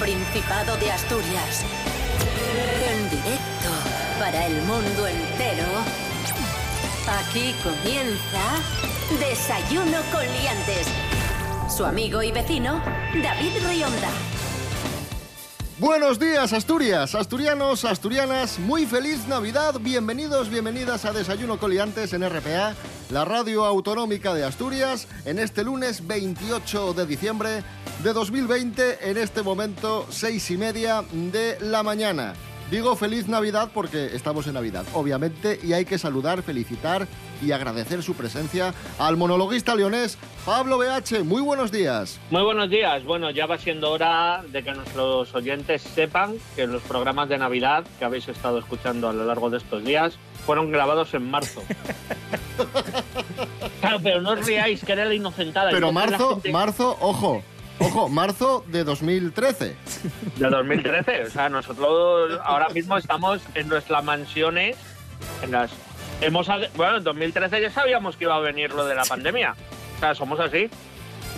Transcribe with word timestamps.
Principado 0.00 0.78
de 0.78 0.90
Asturias. 0.90 1.62
En 2.88 3.10
directo 3.10 3.68
para 4.18 4.46
el 4.46 4.62
mundo 4.62 5.06
entero. 5.06 5.66
Aquí 7.06 7.54
comienza 7.62 8.40
Desayuno 9.20 9.98
con 10.10 10.22
Liantes. 10.22 10.86
Su 11.68 11.84
amigo 11.84 12.22
y 12.22 12.32
vecino, 12.32 12.82
David 13.22 13.52
Rionda. 13.68 14.08
Buenos 15.80 16.18
días, 16.18 16.52
Asturias, 16.52 17.14
asturianos, 17.14 17.86
asturianas, 17.86 18.58
muy 18.58 18.84
feliz 18.84 19.26
Navidad, 19.28 19.76
bienvenidos, 19.80 20.50
bienvenidas 20.50 21.06
a 21.06 21.12
Desayuno 21.14 21.58
Coliantes 21.58 22.12
en 22.12 22.22
RPA, 22.28 22.74
la 23.10 23.24
radio 23.24 23.64
autonómica 23.64 24.34
de 24.34 24.44
Asturias, 24.44 25.08
en 25.24 25.38
este 25.38 25.64
lunes 25.64 26.06
28 26.06 26.92
de 26.92 27.06
diciembre 27.06 27.62
de 28.02 28.12
2020, 28.12 29.10
en 29.10 29.16
este 29.18 29.42
momento 29.42 30.06
seis 30.10 30.50
y 30.50 30.56
media 30.56 31.04
de 31.12 31.58
la 31.60 31.82
mañana. 31.82 32.34
Digo 32.70 32.94
feliz 32.94 33.26
Navidad 33.26 33.70
porque 33.74 34.14
estamos 34.14 34.46
en 34.46 34.54
Navidad, 34.54 34.84
obviamente, 34.94 35.58
y 35.62 35.72
hay 35.72 35.84
que 35.84 35.98
saludar, 35.98 36.42
felicitar 36.42 37.08
y 37.42 37.50
agradecer 37.50 38.00
su 38.02 38.14
presencia 38.14 38.72
al 38.98 39.16
monologuista 39.16 39.74
leonés 39.74 40.16
Pablo 40.46 40.78
BH. 40.78 41.24
Muy 41.24 41.42
buenos 41.42 41.72
días. 41.72 42.20
Muy 42.30 42.42
buenos 42.42 42.70
días. 42.70 43.02
Bueno, 43.04 43.30
ya 43.32 43.46
va 43.46 43.58
siendo 43.58 43.90
hora 43.90 44.44
de 44.48 44.62
que 44.62 44.70
nuestros 44.72 45.34
oyentes 45.34 45.82
sepan 45.82 46.36
que 46.54 46.66
los 46.68 46.82
programas 46.82 47.28
de 47.28 47.38
Navidad 47.38 47.84
que 47.98 48.04
habéis 48.04 48.28
estado 48.28 48.58
escuchando 48.60 49.08
a 49.08 49.12
lo 49.12 49.24
largo 49.24 49.50
de 49.50 49.58
estos 49.58 49.84
días 49.84 50.14
fueron 50.46 50.70
grabados 50.70 51.12
en 51.14 51.28
marzo. 51.28 51.62
claro, 53.80 53.98
pero 54.02 54.20
no 54.22 54.30
os 54.30 54.46
riáis, 54.46 54.84
que 54.84 54.92
era 54.92 55.04
la 55.04 55.14
inocentada. 55.14 55.70
Pero 55.70 55.92
marzo, 55.92 56.34
gente- 56.34 56.52
marzo, 56.52 56.96
ojo, 57.00 57.42
ojo, 57.80 58.08
marzo 58.08 58.64
de 58.68 58.84
2013. 58.84 59.76
De 60.36 60.48
2013. 60.48 61.24
O 61.24 61.30
sea, 61.30 61.48
nosotros 61.48 62.38
ahora 62.44 62.68
mismo 62.68 62.96
estamos 62.96 63.40
en 63.54 63.68
nuestras 63.68 64.04
mansiones, 64.04 64.76
en 65.42 65.50
las... 65.50 65.70
Hemos, 66.20 66.48
bueno, 66.76 66.98
en 66.98 67.04
2013 67.04 67.62
ya 67.62 67.70
sabíamos 67.70 68.16
que 68.16 68.24
iba 68.24 68.36
a 68.36 68.40
venir 68.40 68.72
lo 68.72 68.84
de 68.84 68.94
la 68.94 69.04
pandemia. 69.04 69.54
O 69.96 70.00
sea, 70.00 70.14
somos 70.14 70.38
así. 70.38 70.68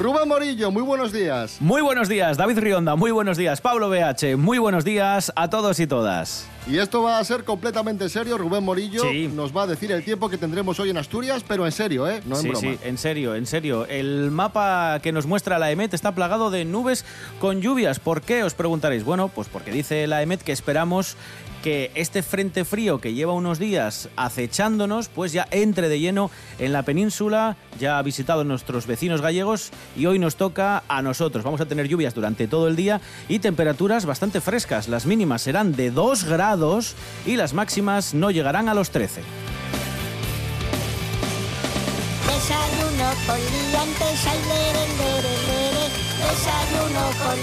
Rubén 0.03 0.27
Morillo, 0.27 0.73
muy 0.73 0.83
buenos 0.83 1.13
días. 1.13 1.59
Muy 1.61 1.81
buenos 1.81 2.09
días, 2.09 2.37
David 2.37 2.59
Rionda, 2.59 2.97
muy 2.97 3.13
buenos 3.13 3.37
días, 3.37 3.61
Pablo 3.61 3.89
BH, 3.89 4.37
muy 4.37 4.59
buenos 4.59 4.85
días 4.85 5.33
a 5.37 5.49
todos 5.49 5.79
y 5.79 5.87
todas. 5.87 6.49
Y 6.67 6.79
esto 6.79 7.03
va 7.05 7.19
a 7.21 7.25
ser 7.25 7.45
completamente 7.45 8.09
serio. 8.09 8.37
Rubén 8.37 8.65
Morillo 8.65 9.03
Sí. 9.05 9.29
nos 9.33 9.57
va 9.57 9.63
a 9.63 9.67
decir 9.69 9.93
el 9.93 10.05
tiempo 10.05 10.29
que 10.29 10.39
tendremos 10.39 10.81
hoy 10.81 10.91
en 10.91 10.97
Asturias, 10.99 11.45
pero 11.47 11.67
en 11.67 11.73
serio, 11.73 12.09
¿eh? 12.09 12.21
No 12.27 12.35
en 12.35 12.43
sí, 12.43 12.49
broma. 12.49 12.61
sí, 12.61 12.79
en 12.83 12.99
serio, 12.99 13.37
en 13.37 13.47
serio. 13.47 13.87
El 13.87 14.33
mapa 14.33 14.99
que 15.05 15.13
nos 15.13 15.27
muestra 15.27 15.61
la 15.61 15.71
EMET 15.71 15.95
está 15.95 16.13
plagado 16.17 16.51
de 16.51 16.65
nubes 16.65 17.05
con 17.41 17.61
lluvias. 17.61 18.01
¿Por 18.01 18.23
qué? 18.23 18.43
Os 18.43 18.55
preguntaréis. 18.55 19.05
Bueno, 19.05 19.29
pues 19.29 19.47
porque 19.49 19.71
dice 19.71 20.09
la 20.09 20.21
EMET 20.23 20.43
que 20.43 20.51
esperamos 20.53 21.17
que 21.63 21.91
este 21.95 22.23
frente 22.23 22.65
frío 22.65 23.01
que 23.01 23.15
lleva 23.15 23.33
unos 23.33 23.59
días 23.59 24.09
acechándonos, 24.17 25.09
pues 25.09 25.33
ya 25.33 25.47
entre 25.51 25.89
de 25.89 26.01
lleno 26.01 26.31
en 26.59 26.73
la 26.73 26.83
península, 26.83 27.57
ya 27.79 27.99
ha 27.99 28.03
visitado 28.03 28.45
nuestros 28.45 28.87
vecinos 28.87 29.23
gallegos 29.23 29.71
y 29.97 30.07
hoy 30.07 30.19
nos 30.19 30.37
toca 30.37 30.83
a 30.89 31.03
nosotros. 31.03 31.45
Vamos 31.45 31.61
a 31.61 31.67
tener 31.67 31.89
lluvias 31.89 32.15
durante 32.15 32.49
todo 32.49 32.69
el 32.69 32.77
día 32.77 33.01
y 33.29 33.39
temperaturas 33.39 34.05
bastante 34.05 34.41
frescas. 34.41 34.89
Las 34.89 35.07
mínimas 35.07 35.43
serán 35.43 35.75
de 35.75 35.91
2 35.91 36.25
grados 36.25 36.95
y 37.25 37.37
las 37.37 37.55
máximas 37.55 38.13
no 38.13 38.31
llegarán 38.31 38.69
a 38.69 38.75
los 38.75 38.91
13. 38.91 39.23
Desayuno 46.23 47.11
con. 47.25 47.43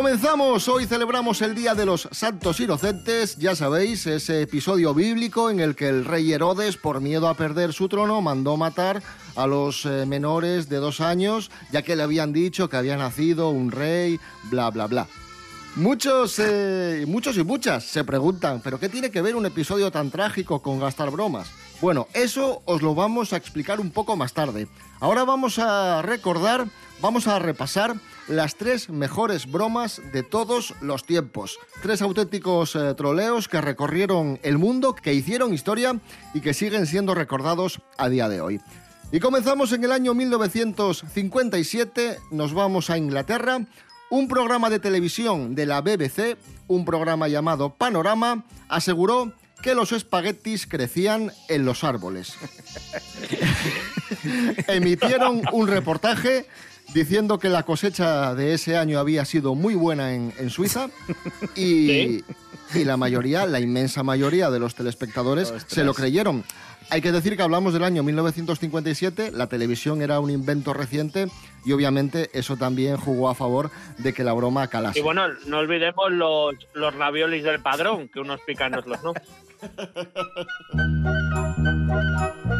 Comenzamos, 0.00 0.66
hoy 0.68 0.86
celebramos 0.86 1.42
el 1.42 1.54
Día 1.54 1.74
de 1.74 1.84
los 1.84 2.08
Santos 2.10 2.58
Inocentes, 2.58 3.36
ya 3.36 3.54
sabéis, 3.54 4.06
ese 4.06 4.40
episodio 4.40 4.94
bíblico 4.94 5.50
en 5.50 5.60
el 5.60 5.76
que 5.76 5.90
el 5.90 6.06
rey 6.06 6.32
Herodes, 6.32 6.78
por 6.78 7.02
miedo 7.02 7.28
a 7.28 7.34
perder 7.34 7.74
su 7.74 7.86
trono, 7.86 8.22
mandó 8.22 8.56
matar 8.56 9.02
a 9.36 9.46
los 9.46 9.84
eh, 9.84 10.06
menores 10.06 10.70
de 10.70 10.78
dos 10.78 11.02
años, 11.02 11.50
ya 11.70 11.82
que 11.82 11.96
le 11.96 12.02
habían 12.02 12.32
dicho 12.32 12.70
que 12.70 12.78
había 12.78 12.96
nacido 12.96 13.50
un 13.50 13.70
rey, 13.70 14.18
bla, 14.44 14.70
bla, 14.70 14.86
bla. 14.86 15.06
Muchos, 15.76 16.38
eh, 16.38 17.04
muchos 17.06 17.36
y 17.36 17.44
muchas 17.44 17.84
se 17.84 18.02
preguntan, 18.02 18.62
¿pero 18.64 18.80
qué 18.80 18.88
tiene 18.88 19.10
que 19.10 19.20
ver 19.20 19.36
un 19.36 19.44
episodio 19.44 19.90
tan 19.90 20.10
trágico 20.10 20.62
con 20.62 20.80
gastar 20.80 21.10
bromas? 21.10 21.50
Bueno, 21.82 22.08
eso 22.14 22.62
os 22.64 22.80
lo 22.80 22.94
vamos 22.94 23.34
a 23.34 23.36
explicar 23.36 23.80
un 23.80 23.90
poco 23.90 24.16
más 24.16 24.32
tarde. 24.32 24.66
Ahora 24.98 25.24
vamos 25.24 25.58
a 25.58 26.02
recordar, 26.02 26.66
vamos 27.00 27.26
a 27.26 27.38
repasar 27.38 27.96
las 28.28 28.56
tres 28.56 28.90
mejores 28.90 29.50
bromas 29.50 30.00
de 30.12 30.22
todos 30.22 30.74
los 30.80 31.04
tiempos. 31.04 31.58
Tres 31.82 32.00
auténticos 32.02 32.76
eh, 32.76 32.94
troleos 32.94 33.48
que 33.48 33.60
recorrieron 33.60 34.38
el 34.42 34.58
mundo, 34.58 34.94
que 34.94 35.14
hicieron 35.14 35.54
historia 35.54 35.98
y 36.34 36.40
que 36.40 36.54
siguen 36.54 36.86
siendo 36.86 37.14
recordados 37.14 37.80
a 37.98 38.08
día 38.08 38.28
de 38.28 38.40
hoy. 38.40 38.60
Y 39.12 39.20
comenzamos 39.20 39.72
en 39.72 39.84
el 39.84 39.92
año 39.92 40.14
1957, 40.14 42.18
nos 42.30 42.54
vamos 42.54 42.90
a 42.90 42.98
Inglaterra. 42.98 43.60
Un 44.10 44.28
programa 44.28 44.70
de 44.70 44.78
televisión 44.78 45.54
de 45.54 45.66
la 45.66 45.80
BBC, 45.80 46.36
un 46.68 46.84
programa 46.84 47.28
llamado 47.28 47.74
Panorama, 47.74 48.44
aseguró 48.68 49.32
que 49.62 49.74
los 49.74 49.92
espaguetis 49.92 50.66
crecían 50.66 51.32
en 51.48 51.64
los 51.64 51.84
árboles. 51.84 52.34
Emitieron 54.68 55.42
un 55.52 55.68
reportaje 55.68 56.46
diciendo 56.94 57.38
que 57.38 57.48
la 57.48 57.62
cosecha 57.62 58.34
de 58.34 58.54
ese 58.54 58.76
año 58.76 58.98
había 58.98 59.24
sido 59.24 59.54
muy 59.54 59.74
buena 59.74 60.14
en, 60.14 60.32
en 60.38 60.50
Suiza 60.50 60.88
y, 61.56 62.24
y 62.74 62.84
la 62.84 62.96
mayoría, 62.96 63.46
la 63.46 63.60
inmensa 63.60 64.02
mayoría 64.02 64.50
de 64.50 64.58
los 64.58 64.74
telespectadores 64.74 65.52
se 65.66 65.84
lo 65.84 65.94
creyeron. 65.94 66.44
Hay 66.92 67.02
que 67.02 67.12
decir 67.12 67.36
que 67.36 67.42
hablamos 67.42 67.72
del 67.72 67.84
año 67.84 68.02
1957, 68.02 69.30
la 69.32 69.46
televisión 69.46 70.02
era 70.02 70.18
un 70.18 70.28
invento 70.28 70.72
reciente 70.72 71.28
y 71.64 71.70
obviamente 71.72 72.30
eso 72.32 72.56
también 72.56 72.96
jugó 72.96 73.28
a 73.28 73.36
favor 73.36 73.70
de 73.98 74.12
que 74.12 74.24
la 74.24 74.32
broma 74.32 74.66
calase. 74.66 74.98
Y 74.98 75.02
bueno, 75.02 75.28
no 75.46 75.58
olvidemos 75.58 76.10
los, 76.10 76.54
los 76.74 76.92
raviolis 76.94 77.44
del 77.44 77.60
padrón, 77.60 78.08
que 78.08 78.18
unos 78.18 78.40
pican, 78.44 78.74
otros 78.74 78.98
no. 79.04 79.12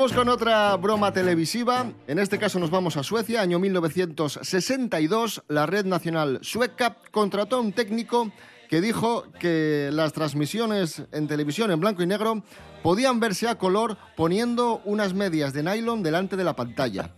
Vamos 0.00 0.14
con 0.16 0.30
otra 0.30 0.74
broma 0.78 1.12
televisiva. 1.12 1.92
En 2.06 2.18
este 2.18 2.38
caso 2.38 2.58
nos 2.58 2.70
vamos 2.70 2.96
a 2.96 3.02
Suecia, 3.02 3.42
año 3.42 3.58
1962. 3.58 5.42
La 5.48 5.66
red 5.66 5.84
nacional 5.84 6.38
sueca 6.40 6.96
contrató 7.10 7.56
a 7.56 7.60
un 7.60 7.74
técnico 7.74 8.32
que 8.70 8.80
dijo 8.80 9.24
que 9.38 9.90
las 9.92 10.14
transmisiones 10.14 11.02
en 11.12 11.28
televisión 11.28 11.70
en 11.70 11.80
blanco 11.80 12.02
y 12.02 12.06
negro 12.06 12.42
podían 12.82 13.20
verse 13.20 13.46
a 13.46 13.58
color 13.58 13.98
poniendo 14.16 14.80
unas 14.86 15.12
medias 15.12 15.52
de 15.52 15.64
nylon 15.64 16.02
delante 16.02 16.34
de 16.34 16.44
la 16.44 16.56
pantalla. 16.56 17.10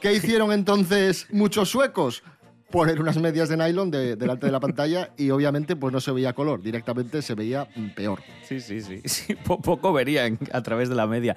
¿Qué 0.00 0.14
hicieron 0.14 0.50
entonces 0.50 1.26
muchos 1.30 1.68
suecos? 1.68 2.22
Poner 2.70 3.00
unas 3.02 3.18
medias 3.18 3.50
de 3.50 3.58
nylon 3.58 3.90
de- 3.90 4.16
delante 4.16 4.46
de 4.46 4.52
la 4.52 4.60
pantalla 4.60 5.10
y 5.18 5.28
obviamente 5.30 5.76
pues 5.76 5.92
no 5.92 6.00
se 6.00 6.10
veía 6.10 6.32
color, 6.32 6.62
directamente 6.62 7.20
se 7.20 7.34
veía 7.34 7.68
peor. 7.94 8.20
Sí, 8.48 8.60
sí, 8.60 8.80
sí. 8.80 9.02
sí 9.04 9.34
po- 9.34 9.60
poco 9.60 9.92
verían 9.92 10.38
a 10.52 10.62
través 10.62 10.88
de 10.88 10.94
la 10.94 11.06
media. 11.06 11.36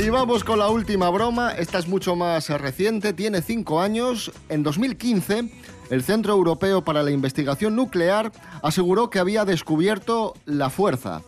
Y 0.00 0.08
vamos 0.08 0.44
con 0.44 0.58
la 0.58 0.70
última 0.70 1.10
broma. 1.10 1.52
Esta 1.52 1.78
es 1.78 1.86
mucho 1.86 2.16
más 2.16 2.48
reciente, 2.48 3.12
tiene 3.12 3.42
cinco 3.42 3.82
años. 3.82 4.32
En 4.48 4.62
2015, 4.62 5.50
el 5.90 6.02
Centro 6.02 6.32
Europeo 6.32 6.82
para 6.82 7.02
la 7.02 7.10
Investigación 7.10 7.76
Nuclear 7.76 8.32
aseguró 8.62 9.10
que 9.10 9.18
había 9.18 9.44
descubierto 9.44 10.32
la 10.46 10.70
fuerza. 10.70 11.20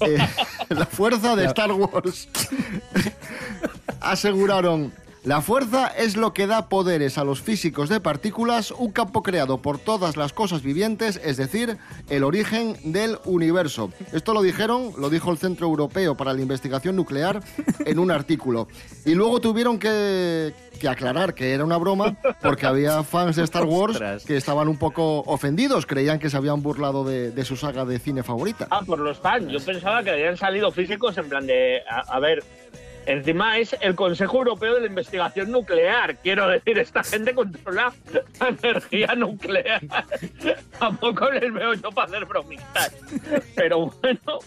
Eh, 0.00 0.18
la 0.68 0.86
fuerza 0.86 1.34
de 1.34 1.46
Star 1.46 1.72
Wars. 1.72 2.28
Aseguraron, 4.00 4.92
La 5.26 5.40
fuerza 5.40 5.88
es 5.88 6.16
lo 6.16 6.32
que 6.32 6.46
da 6.46 6.68
poderes 6.68 7.18
a 7.18 7.24
los 7.24 7.40
físicos 7.42 7.88
de 7.88 7.98
partículas, 7.98 8.70
un 8.70 8.92
campo 8.92 9.24
creado 9.24 9.58
por 9.58 9.76
todas 9.76 10.16
las 10.16 10.32
cosas 10.32 10.62
vivientes, 10.62 11.20
es 11.24 11.36
decir, 11.36 11.78
el 12.08 12.22
origen 12.22 12.76
del 12.84 13.18
universo. 13.24 13.90
Esto 14.12 14.32
lo 14.32 14.40
dijeron, 14.40 14.92
lo 14.96 15.10
dijo 15.10 15.32
el 15.32 15.38
Centro 15.38 15.66
Europeo 15.66 16.16
para 16.16 16.32
la 16.32 16.40
Investigación 16.42 16.94
Nuclear 16.94 17.42
en 17.84 17.98
un 17.98 18.12
artículo. 18.12 18.68
Y 19.04 19.16
luego 19.16 19.40
tuvieron 19.40 19.80
que, 19.80 20.54
que 20.78 20.88
aclarar 20.88 21.34
que 21.34 21.52
era 21.54 21.64
una 21.64 21.76
broma 21.76 22.16
porque 22.40 22.66
había 22.66 23.02
fans 23.02 23.34
de 23.34 23.42
Star 23.42 23.64
Wars 23.66 23.94
Ostras. 23.94 24.24
que 24.24 24.36
estaban 24.36 24.68
un 24.68 24.78
poco 24.78 25.24
ofendidos, 25.26 25.86
creían 25.86 26.20
que 26.20 26.30
se 26.30 26.36
habían 26.36 26.62
burlado 26.62 27.02
de, 27.02 27.32
de 27.32 27.44
su 27.44 27.56
saga 27.56 27.84
de 27.84 27.98
cine 27.98 28.22
favorita. 28.22 28.68
Ah, 28.70 28.82
por 28.86 29.00
los 29.00 29.18
fans. 29.18 29.50
Yo 29.50 29.58
pensaba 29.58 30.04
que 30.04 30.10
habían 30.10 30.36
salido 30.36 30.70
físicos 30.70 31.18
en 31.18 31.28
plan 31.28 31.44
de. 31.48 31.80
A, 31.90 32.14
a 32.14 32.20
ver. 32.20 32.44
Encima 33.06 33.58
es 33.58 33.76
el 33.80 33.94
Consejo 33.94 34.38
Europeo 34.38 34.74
de 34.74 34.80
la 34.80 34.86
Investigación 34.86 35.50
Nuclear. 35.50 36.16
Quiero 36.16 36.48
decir, 36.48 36.78
esta 36.78 37.04
gente 37.04 37.34
controla 37.34 37.92
la 38.40 38.48
energía 38.48 39.14
nuclear. 39.14 39.80
Tampoco 40.78 41.30
les 41.30 41.52
veo 41.52 41.74
yo 41.74 41.90
para 41.90 42.08
hacer 42.08 42.24
bromitas. 42.24 42.92
Pero 43.54 43.92
bueno, 44.02 44.38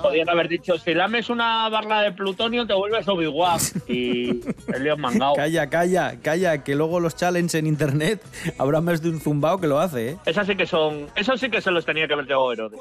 podrían 0.00 0.28
haber 0.28 0.48
dicho: 0.48 0.78
si 0.78 0.94
lames 0.94 1.28
una 1.30 1.68
barra 1.68 2.02
de 2.02 2.12
plutonio, 2.12 2.66
te 2.66 2.74
vuelves 2.74 3.08
Obi-Wan. 3.08 3.58
Y 3.88 4.40
el 4.72 4.84
león 4.84 5.00
mangao. 5.00 5.34
Calla, 5.34 5.68
calla, 5.68 6.20
calla, 6.22 6.62
que 6.62 6.74
luego 6.74 7.00
los 7.00 7.16
challenges 7.16 7.56
en 7.56 7.66
internet 7.66 8.22
habrá 8.58 8.80
más 8.80 9.02
de 9.02 9.10
un 9.10 9.20
zumbao 9.20 9.60
que 9.60 9.66
lo 9.66 9.80
hace, 9.80 10.10
¿eh? 10.10 10.16
Esas 10.26 10.46
sí 10.46 10.56
que 10.56 10.66
son. 10.66 11.08
Esos 11.16 11.40
sí 11.40 11.50
que 11.50 11.60
se 11.60 11.70
los 11.70 11.84
tenía 11.84 12.06
que 12.06 12.12
haber 12.12 12.26
llevado 12.26 12.52
Herodes. 12.52 12.80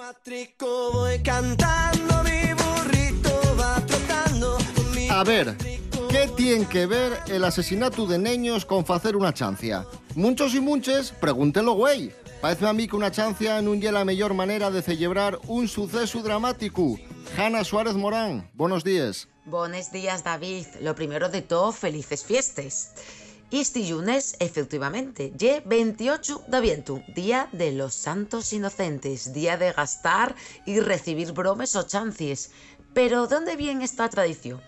Cantando, 1.23 2.23
Ver, 5.23 5.55
¿qué 6.09 6.29
tiene 6.35 6.67
que 6.67 6.85
ver 6.85 7.13
el 7.27 7.43
asesinato 7.45 8.05
de 8.05 8.19
niños 8.19 8.65
con 8.65 8.85
hacer 8.87 9.15
una 9.15 9.33
chancia? 9.33 9.85
Muchos 10.13 10.53
y 10.53 10.59
munches, 10.59 11.11
pregúntenlo, 11.11 11.73
güey. 11.73 12.11
Parece 12.41 12.67
a 12.67 12.73
mí 12.73 12.87
que 12.87 12.95
una 12.95 13.09
chancia 13.09 13.61
non 13.61 13.81
é 13.81 13.89
la 13.89 14.05
mejor 14.05 14.35
manera 14.35 14.69
de 14.69 14.83
celebrar 14.83 15.39
un 15.47 15.67
suceso 15.67 16.21
dramático. 16.21 16.99
Hanna 17.33 17.63
Suárez 17.63 17.95
Morán, 17.95 18.45
buenos 18.53 18.83
días. 18.83 19.27
Buenos 19.45 19.91
días, 19.91 20.23
David. 20.23 20.67
Lo 20.81 20.93
primero 20.93 21.29
de 21.29 21.41
todo, 21.41 21.71
felices 21.71 22.23
fiestas. 22.23 22.93
Este 23.49 23.81
lunes, 23.89 24.35
efectivamente, 24.39 25.31
ye 25.37 25.63
28 25.65 26.43
de 26.47 26.57
aviento, 26.57 27.01
Día 27.15 27.47
de 27.51 27.71
los 27.71 27.95
Santos 27.95 28.51
Inocentes, 28.53 29.33
día 29.33 29.57
de 29.57 29.71
gastar 29.71 30.35
y 30.65 30.79
recibir 30.81 31.31
bromes 31.31 31.75
o 31.75 31.83
chancies. 31.83 32.51
Pero, 32.93 33.27
¿dónde 33.27 33.55
viene 33.55 33.85
esta 33.85 34.07
tradición? 34.09 34.61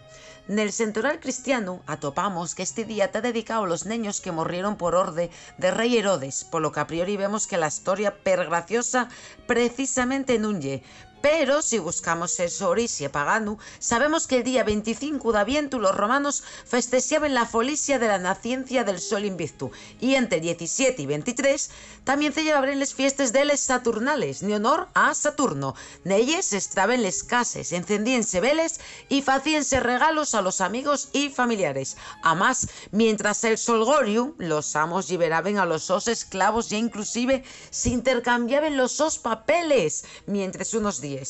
Nel 0.47 0.71
Central 0.71 1.19
Cristiano 1.19 1.83
atopamos 1.87 2.55
que 2.55 2.63
este 2.63 2.85
día 2.85 3.05
está 3.05 3.19
dedicado 3.19 3.65
a 3.65 3.67
los 3.67 3.85
niños 3.85 4.21
que 4.21 4.31
morrieron 4.31 4.77
por 4.77 4.95
orde 4.95 5.29
de 5.57 5.71
rey 5.71 5.97
Herodes, 5.97 6.45
por 6.45 6.61
lo 6.61 6.71
que 6.71 6.79
a 6.79 6.87
priori 6.87 7.17
vemos 7.17 7.47
que 7.47 7.57
la 7.57 7.67
historia 7.67 8.15
pergraciosa 8.23 9.09
precisamente 9.45 10.39
non 10.39 10.63
lle. 10.63 10.87
Pero 11.21 11.61
si 11.61 11.79
buscamos 11.79 12.39
el 12.39 12.49
su 12.49 12.65
origen 12.67 13.11
pagano, 13.11 13.57
sabemos 13.79 14.27
que 14.27 14.37
el 14.37 14.43
día 14.43 14.63
25 14.63 15.31
de 15.31 15.39
Aviento 15.39 15.79
los 15.79 15.95
romanos 15.95 16.43
festejaban 16.65 17.33
la 17.33 17.45
folicia 17.45 17.99
de 17.99 18.07
la 18.07 18.19
naciencia 18.19 18.83
del 18.83 18.99
sol 18.99 19.25
invicto 19.25 19.71
y 19.99 20.15
entre 20.15 20.39
17 20.39 21.01
y 21.01 21.05
23 21.05 21.69
también 22.03 22.33
celebraban 22.33 22.79
las 22.79 22.93
fiestas 22.93 23.33
de 23.33 23.45
les 23.45 23.59
Saturnales, 23.59 24.41
en 24.41 24.53
honor 24.53 24.87
a 24.93 25.13
Saturno. 25.13 25.75
Nelles 26.05 26.53
estaban 26.53 27.01
les 27.01 27.23
cases, 27.23 27.73
encendíanse 27.73 28.39
veles 28.39 28.79
y 29.09 29.21
facíanse 29.21 29.79
regalos 29.79 30.33
a 30.33 30.41
los 30.41 30.61
amigos 30.61 31.09
y 31.11 31.29
familiares. 31.29 31.97
Además, 32.23 32.69
mientras 32.91 33.43
el 33.43 33.57
solgorium, 33.57 34.33
los 34.37 34.75
amos 34.75 35.09
liberaban 35.09 35.57
a 35.57 35.65
los 35.65 35.83
sos 35.83 36.07
esclavos 36.07 36.71
e 36.71 36.77
inclusive 36.77 37.43
se 37.69 37.89
intercambiaban 37.89 38.77
los 38.77 38.93
sos 38.93 39.19
papeles 39.19 40.05
mientras 40.27 40.73
unos 40.73 41.01
días. 41.07 41.29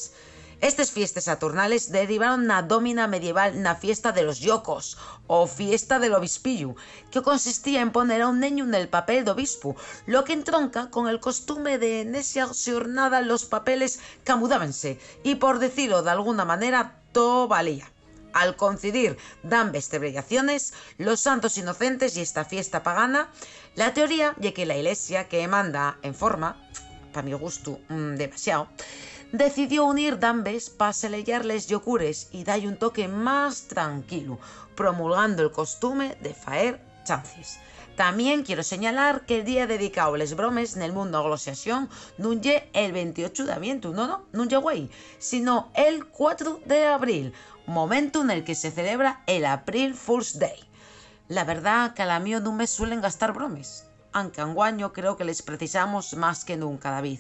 Estas 0.60 0.90
fiestas 0.90 1.26
saturnales 1.26 1.92
derivaron 1.94 2.50
na 2.50 2.66
domina 2.66 3.06
medieval 3.06 3.62
na 3.62 3.78
fiesta 3.78 4.10
de 4.10 4.26
los 4.26 4.42
yocos 4.42 4.98
o 5.30 5.46
fiesta 5.46 6.02
del 6.02 6.18
obispillo, 6.18 6.74
que 7.14 7.22
consistía 7.22 7.86
en 7.86 7.94
poner 7.94 8.26
a 8.26 8.30
un 8.34 8.40
niño 8.42 8.66
en 8.66 8.74
el 8.74 8.90
papel 8.90 9.22
de 9.22 9.38
obispo, 9.38 9.78
lo 10.08 10.26
que 10.26 10.34
entronca 10.34 10.90
con 10.90 11.06
el 11.08 11.20
costume 11.20 11.78
de 11.78 12.02
en 12.02 12.16
esa 12.18 12.50
jornada 12.50 13.22
los 13.22 13.46
papeles 13.46 14.00
camudábanse 14.24 14.98
y 15.22 15.36
por 15.36 15.60
decirlo 15.60 16.02
de 16.02 16.10
alguna 16.10 16.44
manera 16.44 17.02
todo 17.12 17.48
valía. 17.48 17.86
Al 18.34 18.56
coincidir 18.56 19.18
ambas 19.50 19.90
celebraciones, 19.90 20.74
los 20.98 21.20
santos 21.20 21.58
inocentes 21.60 22.18
y 22.18 22.22
esta 22.22 22.46
fiesta 22.46 22.82
pagana, 22.82 23.30
la 23.76 23.94
teoría 23.94 24.34
de 24.38 24.54
que 24.54 24.66
la 24.66 24.76
iglesia 24.76 25.30
que 25.30 25.48
manda 25.48 25.98
en 26.02 26.16
forma, 26.16 26.58
para 27.14 27.26
mi 27.26 27.34
gusto, 27.34 27.80
mm, 27.90 28.16
demasiado, 28.16 28.70
decidió 29.32 29.86
unir 29.86 30.20
dambes 30.20 30.70
para 30.70 30.94
selellarles 30.94 31.68
yocures 31.68 32.30
y 32.32 32.44
darle 32.44 32.70
un 32.70 32.78
toque 32.78 33.08
más 33.08 33.64
tranquilo, 33.64 34.40
promulgando 34.76 35.44
el 35.44 35.52
costume 35.52 36.16
de 36.22 36.34
faer 36.34 36.82
chances. 37.04 37.60
También 37.96 38.44
quiero 38.44 38.62
señalar 38.62 39.26
que 39.26 39.40
el 39.40 39.44
día 39.44 39.66
dedicado 39.66 40.14
a 40.14 40.18
les 40.20 40.36
bromes 40.36 40.76
en 40.76 40.84
el 40.84 40.94
mundo 40.94 41.18
aglosiación 41.18 41.90
non 42.22 42.38
lle 42.46 42.70
el 42.78 42.94
28 42.94 43.50
de 43.50 43.54
aviento, 43.58 43.90
no, 43.90 44.06
no, 44.06 44.30
non 44.38 44.46
lle 44.46 44.62
güey, 44.62 44.94
sino 45.18 45.74
el 45.74 46.06
4 46.06 46.62
de 46.70 46.86
abril, 46.86 47.34
momento 47.66 48.22
en 48.22 48.30
el 48.30 48.46
que 48.46 48.54
se 48.54 48.70
celebra 48.70 49.26
el 49.26 49.50
April 49.50 49.98
Fool's 49.98 50.38
Day. 50.38 50.62
La 51.26 51.44
verdad 51.44 51.98
que 51.98 52.06
a 52.06 52.06
la 52.06 52.22
mío 52.22 52.38
no 52.40 52.54
me 52.54 52.70
suelen 52.70 53.02
gastar 53.02 53.34
bromes, 53.34 53.90
aunque 54.14 54.46
anguaño 54.46 54.94
creo 54.94 55.18
que 55.18 55.26
les 55.26 55.42
precisamos 55.42 56.14
más 56.14 56.46
que 56.46 56.56
nunca, 56.56 56.92
David. 56.92 57.20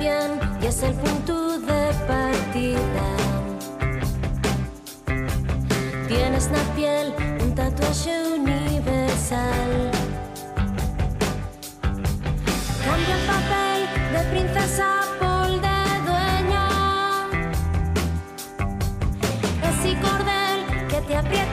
Y 0.00 0.66
es 0.66 0.82
el 0.84 0.94
punto 0.94 1.58
de 1.58 1.92
partida. 2.06 3.06
Tienes 6.06 6.50
la 6.50 6.62
piel 6.76 7.12
un 7.42 7.54
tatuaje 7.54 8.34
universal. 8.38 9.90
Cambia 12.84 13.16
el 13.16 13.26
papel 13.26 13.80
de 14.12 14.20
princesa 14.30 14.88
por 15.18 15.50
de 15.66 15.80
dueña. 16.06 16.68
Ese 19.68 19.98
cordel 20.00 20.88
que 20.88 21.00
te 21.08 21.16
aprieta 21.16 21.47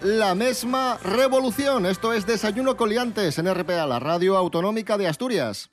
La 0.00 0.36
misma 0.36 0.96
revolución. 1.02 1.86
Esto 1.86 2.12
es 2.12 2.24
Desayuno 2.24 2.76
Coliantes 2.76 3.36
en 3.40 3.52
RPA, 3.52 3.84
la 3.84 3.98
radio 3.98 4.36
autonómica 4.36 4.96
de 4.96 5.08
Asturias. 5.08 5.70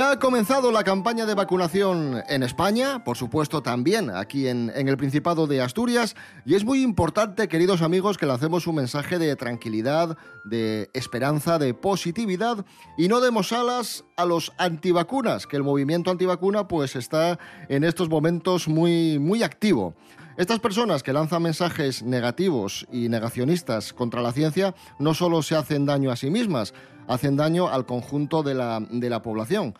Ya 0.00 0.12
ha 0.12 0.18
comenzado 0.18 0.72
la 0.72 0.82
campaña 0.82 1.26
de 1.26 1.34
vacunación 1.34 2.22
en 2.26 2.42
España, 2.42 3.04
por 3.04 3.18
supuesto 3.18 3.62
también 3.62 4.08
aquí 4.08 4.48
en, 4.48 4.72
el 4.74 4.96
Principado 4.96 5.46
de 5.46 5.60
Asturias, 5.60 6.16
y 6.46 6.54
es 6.54 6.64
muy 6.64 6.82
importante, 6.82 7.48
queridos 7.48 7.82
amigos, 7.82 8.16
que 8.16 8.24
lancemos 8.24 8.66
un 8.66 8.76
mensaje 8.76 9.18
de 9.18 9.36
tranquilidad, 9.36 10.16
de 10.42 10.88
esperanza, 10.94 11.58
de 11.58 11.74
positividad, 11.74 12.64
y 12.96 13.08
no 13.08 13.20
demos 13.20 13.52
alas 13.52 14.06
a 14.16 14.24
los 14.24 14.54
antivacunas, 14.56 15.46
que 15.46 15.58
el 15.58 15.64
movimiento 15.64 16.10
antivacuna 16.10 16.66
pues 16.66 16.96
está 16.96 17.38
en 17.68 17.84
estos 17.84 18.08
momentos 18.08 18.68
muy, 18.68 19.18
muy 19.18 19.42
activo. 19.42 19.94
Estas 20.38 20.60
personas 20.60 21.02
que 21.02 21.12
lanzan 21.12 21.42
mensajes 21.42 22.02
negativos 22.02 22.86
y 22.90 23.10
negacionistas 23.10 23.92
contra 23.92 24.22
la 24.22 24.32
ciencia 24.32 24.74
no 24.98 25.12
solo 25.12 25.42
se 25.42 25.56
hacen 25.56 25.84
daño 25.84 26.10
a 26.10 26.16
sí 26.16 26.30
mismas, 26.30 26.72
hacen 27.06 27.36
daño 27.36 27.68
al 27.68 27.84
conjunto 27.84 28.42
de 28.42 28.54
la, 28.54 28.80
de 28.80 29.10
la 29.10 29.20
población. 29.20 29.74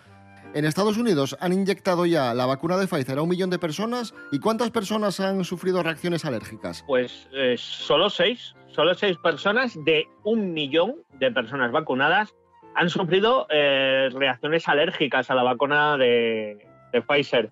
En 0.53 0.65
Estados 0.65 0.99
Unidos 0.99 1.37
han 1.41 1.53
inyectado 1.53 2.07
ya 2.07 2.35
la 2.35 2.45
vacuna 2.45 2.77
de 2.77 2.89
Pfizer 2.89 3.19
a 3.19 3.23
un 3.23 3.29
millón 3.29 3.51
de 3.51 3.61
personas. 3.61 4.15
¿Y 4.33 4.41
cuántas 4.41 4.71
personas 4.71 5.21
han 5.21 5.45
sufrido 5.45 5.81
reacciones 5.81 6.25
alérgicas? 6.25 6.83
Pues 6.89 7.29
eh, 7.33 7.55
solo 7.57 8.11
seis, 8.11 8.57
solo 8.67 8.95
seis 8.95 9.17
personas 9.19 9.79
de 9.85 10.09
un 10.25 10.53
millón 10.53 10.97
de 11.21 11.31
personas 11.31 11.71
vacunadas 11.71 12.35
han 12.75 12.91
sufrido 12.91 13.47
eh, 13.49 14.09
reacciones 14.13 14.67
alérgicas 14.67 15.31
a 15.31 15.37
la 15.37 15.45
vacuna 15.45 15.97
de, 15.97 16.59
de 16.93 17.03
Pfizer. 17.03 17.51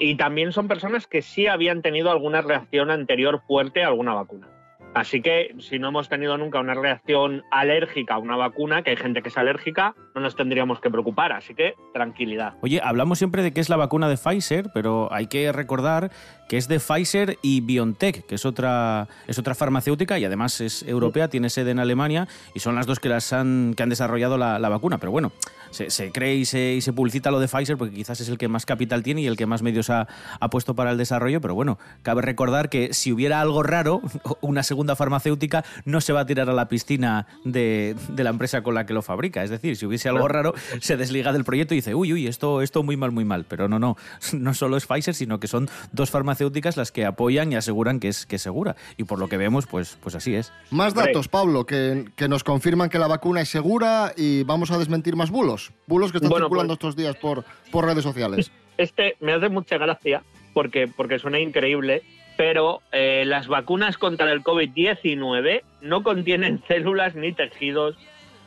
Y 0.00 0.16
también 0.16 0.50
son 0.50 0.66
personas 0.66 1.06
que 1.06 1.22
sí 1.22 1.46
habían 1.46 1.82
tenido 1.82 2.10
alguna 2.10 2.40
reacción 2.40 2.90
anterior 2.90 3.42
fuerte 3.46 3.84
a 3.84 3.88
alguna 3.88 4.14
vacuna. 4.14 4.48
Así 4.94 5.22
que 5.22 5.54
si 5.60 5.78
no 5.78 5.88
hemos 5.88 6.08
tenido 6.08 6.36
nunca 6.36 6.58
una 6.58 6.74
reacción 6.74 7.44
alérgica 7.50 8.14
a 8.14 8.18
una 8.18 8.36
vacuna, 8.36 8.82
que 8.82 8.90
hay 8.90 8.96
gente 8.96 9.22
que 9.22 9.28
es 9.28 9.38
alérgica, 9.38 9.94
no 10.14 10.20
nos 10.20 10.34
tendríamos 10.34 10.80
que 10.80 10.90
preocupar. 10.90 11.32
Así 11.32 11.54
que 11.54 11.74
tranquilidad. 11.94 12.54
Oye, 12.60 12.80
hablamos 12.82 13.18
siempre 13.18 13.42
de 13.42 13.52
que 13.52 13.60
es 13.60 13.68
la 13.68 13.76
vacuna 13.76 14.08
de 14.08 14.16
Pfizer, 14.16 14.70
pero 14.74 15.12
hay 15.12 15.28
que 15.28 15.52
recordar 15.52 16.10
que 16.50 16.56
es 16.56 16.66
de 16.66 16.80
Pfizer 16.80 17.38
y 17.42 17.60
BioNTech, 17.60 18.26
que 18.26 18.34
es 18.34 18.44
otra, 18.44 19.06
es 19.28 19.38
otra 19.38 19.54
farmacéutica 19.54 20.18
y 20.18 20.24
además 20.24 20.60
es 20.60 20.82
europea, 20.82 21.28
tiene 21.28 21.48
sede 21.48 21.70
en 21.70 21.78
Alemania 21.78 22.26
y 22.54 22.58
son 22.58 22.74
las 22.74 22.86
dos 22.86 22.98
que, 22.98 23.08
las 23.08 23.32
han, 23.32 23.74
que 23.76 23.84
han 23.84 23.88
desarrollado 23.88 24.36
la, 24.36 24.58
la 24.58 24.68
vacuna. 24.68 24.98
Pero 24.98 25.12
bueno, 25.12 25.30
se, 25.70 25.90
se 25.90 26.10
cree 26.10 26.34
y 26.34 26.44
se, 26.44 26.72
y 26.72 26.80
se, 26.80 26.92
publicita 26.92 27.30
lo 27.30 27.38
de 27.38 27.46
Pfizer 27.46 27.76
porque 27.76 27.94
quizás 27.94 28.20
es 28.20 28.28
el 28.28 28.36
que 28.36 28.48
más 28.48 28.66
capital 28.66 29.04
tiene 29.04 29.20
y 29.20 29.28
el 29.28 29.36
que 29.36 29.46
más 29.46 29.62
medios 29.62 29.90
ha, 29.90 30.08
ha 30.40 30.50
puesto 30.50 30.74
para 30.74 30.90
el 30.90 30.98
desarrollo. 30.98 31.40
Pero 31.40 31.54
bueno, 31.54 31.78
cabe 32.02 32.22
recordar 32.22 32.68
que 32.68 32.94
si 32.94 33.12
hubiera 33.12 33.40
algo 33.40 33.62
raro, 33.62 34.02
una 34.40 34.64
segunda 34.64 34.96
farmacéutica 34.96 35.64
no 35.84 36.00
se 36.00 36.12
va 36.12 36.22
a 36.22 36.26
tirar 36.26 36.50
a 36.50 36.52
la 36.52 36.66
piscina 36.66 37.28
de, 37.44 37.94
de, 38.08 38.24
la 38.24 38.30
empresa 38.30 38.64
con 38.64 38.74
la 38.74 38.86
que 38.86 38.92
lo 38.92 39.02
fabrica. 39.02 39.44
Es 39.44 39.50
decir, 39.50 39.76
si 39.76 39.86
hubiese 39.86 40.08
algo 40.08 40.26
raro, 40.26 40.52
se 40.80 40.96
desliga 40.96 41.32
del 41.32 41.44
proyecto 41.44 41.74
y 41.74 41.76
dice, 41.76 41.94
uy, 41.94 42.12
uy, 42.12 42.26
esto, 42.26 42.60
esto 42.60 42.82
muy 42.82 42.96
mal, 42.96 43.12
muy 43.12 43.24
mal. 43.24 43.46
Pero 43.48 43.68
no, 43.68 43.78
no, 43.78 43.96
no 44.32 44.52
solo 44.52 44.76
es 44.76 44.86
Pfizer, 44.86 45.14
sino 45.14 45.38
que 45.38 45.46
son 45.46 45.70
dos 45.92 46.10
farmacéuticas 46.10 46.39
las 46.76 46.92
que 46.92 47.04
apoyan 47.04 47.52
y 47.52 47.56
aseguran 47.56 48.00
que 48.00 48.08
es, 48.08 48.26
que 48.26 48.36
es 48.36 48.42
segura. 48.42 48.76
Y 48.96 49.04
por 49.04 49.18
lo 49.18 49.28
que 49.28 49.36
vemos, 49.36 49.66
pues, 49.66 49.98
pues 50.02 50.14
así 50.14 50.34
es. 50.34 50.52
Más 50.70 50.94
datos, 50.94 51.28
Pablo, 51.28 51.66
que, 51.66 52.04
que 52.16 52.28
nos 52.28 52.44
confirman 52.44 52.88
que 52.88 52.98
la 52.98 53.08
vacuna 53.08 53.40
es 53.40 53.48
segura 53.48 54.12
y 54.16 54.44
vamos 54.44 54.70
a 54.70 54.78
desmentir 54.78 55.16
más 55.16 55.30
bulos. 55.30 55.72
Bulos 55.86 56.12
que 56.12 56.18
están 56.18 56.30
bueno, 56.30 56.46
circulando 56.46 56.76
pues, 56.76 56.78
estos 56.78 56.96
días 56.96 57.16
por, 57.16 57.44
por 57.70 57.84
redes 57.84 58.04
sociales. 58.04 58.50
Este 58.78 59.14
me 59.20 59.34
hace 59.34 59.50
mucha 59.50 59.76
gracia 59.76 60.22
porque, 60.54 60.88
porque 60.88 61.18
suena 61.18 61.38
increíble 61.38 62.02
pero 62.40 62.80
eh, 62.90 63.24
las 63.26 63.48
vacunas 63.48 63.98
contra 63.98 64.32
el 64.32 64.42
COVID-19 64.42 65.62
no 65.82 66.02
contienen 66.02 66.62
células 66.68 67.14
ni 67.14 67.32
tejidos 67.32 67.98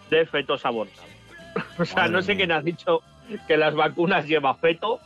de 0.10 0.26
fetos 0.26 0.66
abortados. 0.66 1.12
o 1.78 1.86
sea, 1.86 2.08
no 2.08 2.24
sé 2.24 2.36
quién 2.36 2.52
ha 2.52 2.64
dicho 2.64 3.04
que 3.48 3.56
las 3.56 3.76
vacunas 3.76 4.28
lleva 4.28 4.56
feto 4.56 5.00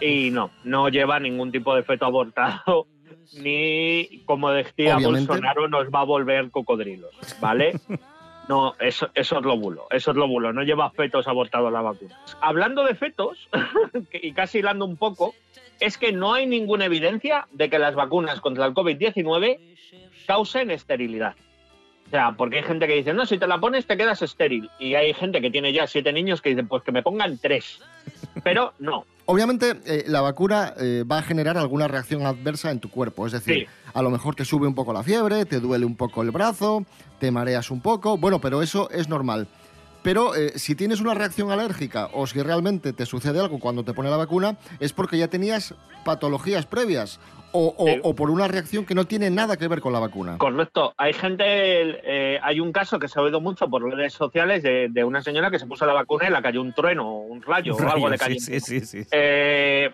y 0.00 0.30
no, 0.30 0.50
no 0.64 0.88
lleva 0.88 1.20
ningún 1.20 1.52
tipo 1.52 1.74
de 1.74 1.82
feto 1.82 2.04
abortado 2.04 2.86
ni, 3.40 4.22
como 4.26 4.50
decía 4.50 4.96
Obviamente. 4.96 5.28
Bolsonaro, 5.28 5.68
nos 5.68 5.88
va 5.88 6.00
a 6.00 6.04
volver 6.04 6.50
cocodrilos, 6.50 7.14
¿vale? 7.40 7.78
No, 8.46 8.74
eso, 8.78 9.08
eso 9.14 9.38
es 9.38 9.42
lo 9.42 9.56
bulo, 9.56 9.86
eso 9.90 10.10
es 10.10 10.18
lo 10.18 10.28
bulo, 10.28 10.52
no 10.52 10.62
lleva 10.64 10.90
fetos 10.90 11.26
abortados 11.26 11.72
la 11.72 11.80
vacuna. 11.80 12.20
Hablando 12.42 12.84
de 12.84 12.94
fetos, 12.94 13.48
y 14.12 14.32
casi 14.32 14.58
hilando 14.58 14.84
un 14.84 14.98
poco, 14.98 15.34
es 15.80 15.96
que 15.96 16.12
no 16.12 16.34
hay 16.34 16.46
ninguna 16.46 16.84
evidencia 16.84 17.46
de 17.52 17.70
que 17.70 17.78
las 17.78 17.94
vacunas 17.94 18.42
contra 18.42 18.66
el 18.66 18.74
COVID-19 18.74 19.58
causen 20.26 20.70
esterilidad. 20.70 21.36
O 22.06 22.10
sea, 22.10 22.32
porque 22.32 22.58
hay 22.58 22.64
gente 22.64 22.86
que 22.86 22.94
dice, 22.94 23.14
no, 23.14 23.24
si 23.26 23.38
te 23.38 23.46
la 23.46 23.58
pones 23.58 23.86
te 23.86 23.96
quedas 23.96 24.22
estéril. 24.22 24.70
Y 24.78 24.94
hay 24.94 25.14
gente 25.14 25.40
que 25.40 25.50
tiene 25.50 25.72
ya 25.72 25.86
siete 25.86 26.12
niños 26.12 26.42
que 26.42 26.50
dicen, 26.50 26.68
pues 26.68 26.82
que 26.82 26.92
me 26.92 27.02
pongan 27.02 27.38
tres. 27.38 27.80
Pero 28.42 28.74
no. 28.78 29.06
Obviamente, 29.26 29.80
eh, 29.86 30.04
la 30.06 30.20
vacuna 30.20 30.74
eh, 30.78 31.04
va 31.10 31.18
a 31.18 31.22
generar 31.22 31.56
alguna 31.56 31.88
reacción 31.88 32.26
adversa 32.26 32.70
en 32.70 32.80
tu 32.80 32.90
cuerpo. 32.90 33.26
Es 33.26 33.32
decir, 33.32 33.60
sí. 33.60 33.66
a 33.94 34.02
lo 34.02 34.10
mejor 34.10 34.34
te 34.34 34.44
sube 34.44 34.66
un 34.66 34.74
poco 34.74 34.92
la 34.92 35.02
fiebre, 35.02 35.46
te 35.46 35.60
duele 35.60 35.86
un 35.86 35.96
poco 35.96 36.22
el 36.22 36.30
brazo, 36.30 36.84
te 37.18 37.30
mareas 37.30 37.70
un 37.70 37.80
poco. 37.80 38.18
Bueno, 38.18 38.40
pero 38.40 38.60
eso 38.60 38.90
es 38.90 39.08
normal. 39.08 39.48
Pero 40.04 40.34
eh, 40.34 40.52
si 40.56 40.74
tienes 40.74 41.00
una 41.00 41.14
reacción 41.14 41.50
alérgica 41.50 42.10
o 42.12 42.26
si 42.26 42.40
realmente 42.42 42.92
te 42.92 43.06
sucede 43.06 43.40
algo 43.40 43.58
cuando 43.58 43.84
te 43.84 43.94
pone 43.94 44.10
la 44.10 44.18
vacuna, 44.18 44.58
es 44.78 44.92
porque 44.92 45.16
ya 45.16 45.28
tenías 45.28 45.74
patologías 46.04 46.66
previas 46.66 47.18
o, 47.52 47.74
o, 47.78 47.86
sí. 47.86 48.00
o, 48.02 48.14
por 48.14 48.30
una 48.30 48.46
reacción 48.46 48.84
que 48.84 48.94
no 48.94 49.06
tiene 49.06 49.30
nada 49.30 49.56
que 49.56 49.66
ver 49.66 49.80
con 49.80 49.94
la 49.94 50.00
vacuna. 50.00 50.36
Correcto. 50.36 50.92
Hay 50.98 51.14
gente, 51.14 51.44
eh, 51.46 52.38
hay 52.42 52.60
un 52.60 52.70
caso 52.70 52.98
que 52.98 53.08
se 53.08 53.18
ha 53.18 53.22
oído 53.22 53.40
mucho 53.40 53.66
por 53.70 53.82
redes 53.82 54.12
sociales 54.12 54.62
de, 54.62 54.88
de, 54.90 55.04
una 55.04 55.22
señora 55.22 55.50
que 55.50 55.58
se 55.58 55.66
puso 55.66 55.86
la 55.86 55.94
vacuna 55.94 56.28
y 56.28 56.32
le 56.32 56.42
cayó 56.42 56.60
un 56.60 56.74
trueno, 56.74 57.20
un 57.20 57.40
rayo, 57.40 57.74
un 57.74 57.78
rayo 57.78 57.92
o 57.92 57.94
algo 57.94 58.08
le 58.10 58.18
cayó. 58.18 58.38
Sí, 58.40 58.60
sí, 58.60 58.80
sí. 58.80 59.06
Eh, 59.10 59.88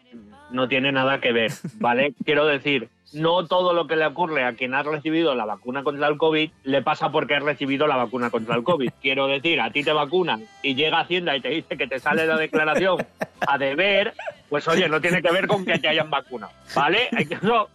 no 0.51 0.69
tiene 0.69 0.93
nada 0.93 1.21
que 1.21 1.33
ver, 1.33 1.53
¿vale? 1.79 2.15
Quiero 2.25 2.47
decir, 2.47 2.89
no 3.13 3.47
todo 3.47 3.73
lo 3.73 3.87
que 3.87 3.97
le 3.97 4.07
ocurre 4.07 4.45
a 4.45 4.55
quien 4.55 4.75
ha 4.75 4.83
recibido 4.83 5.35
la 5.35 5.45
vacuna 5.45 5.83
contra 5.83 6.07
el 6.07 6.17
COVID 6.17 6.51
le 6.65 6.83
pasa 6.83 7.11
porque 7.11 7.35
has 7.35 7.43
recibido 7.43 7.87
la 7.87 7.97
vacuna 7.97 8.31
contra 8.31 8.55
el 8.55 8.63
COVID. 8.63 8.91
Quiero 9.01 9.27
decir, 9.27 9.61
a 9.61 9.71
ti 9.71 9.83
te 9.83 9.93
vacunan 9.93 10.45
y 10.63 10.75
llega 10.75 11.01
Hacienda 11.01 11.37
y 11.37 11.41
te 11.41 11.49
dice 11.49 11.77
que 11.77 11.87
te 11.87 11.99
sale 11.99 12.27
la 12.27 12.37
declaración 12.37 13.05
a 13.47 13.59
deber, 13.59 14.15
pues 14.49 14.67
oye, 14.69 14.89
no 14.89 15.01
tiene 15.01 15.23
que 15.23 15.33
ver 15.33 15.47
con 15.47 15.65
que 15.65 15.79
te 15.79 15.89
hayan 15.89 16.11
vacunado, 16.11 16.53
¿vale? 16.75 17.09
Eso, 17.13 17.69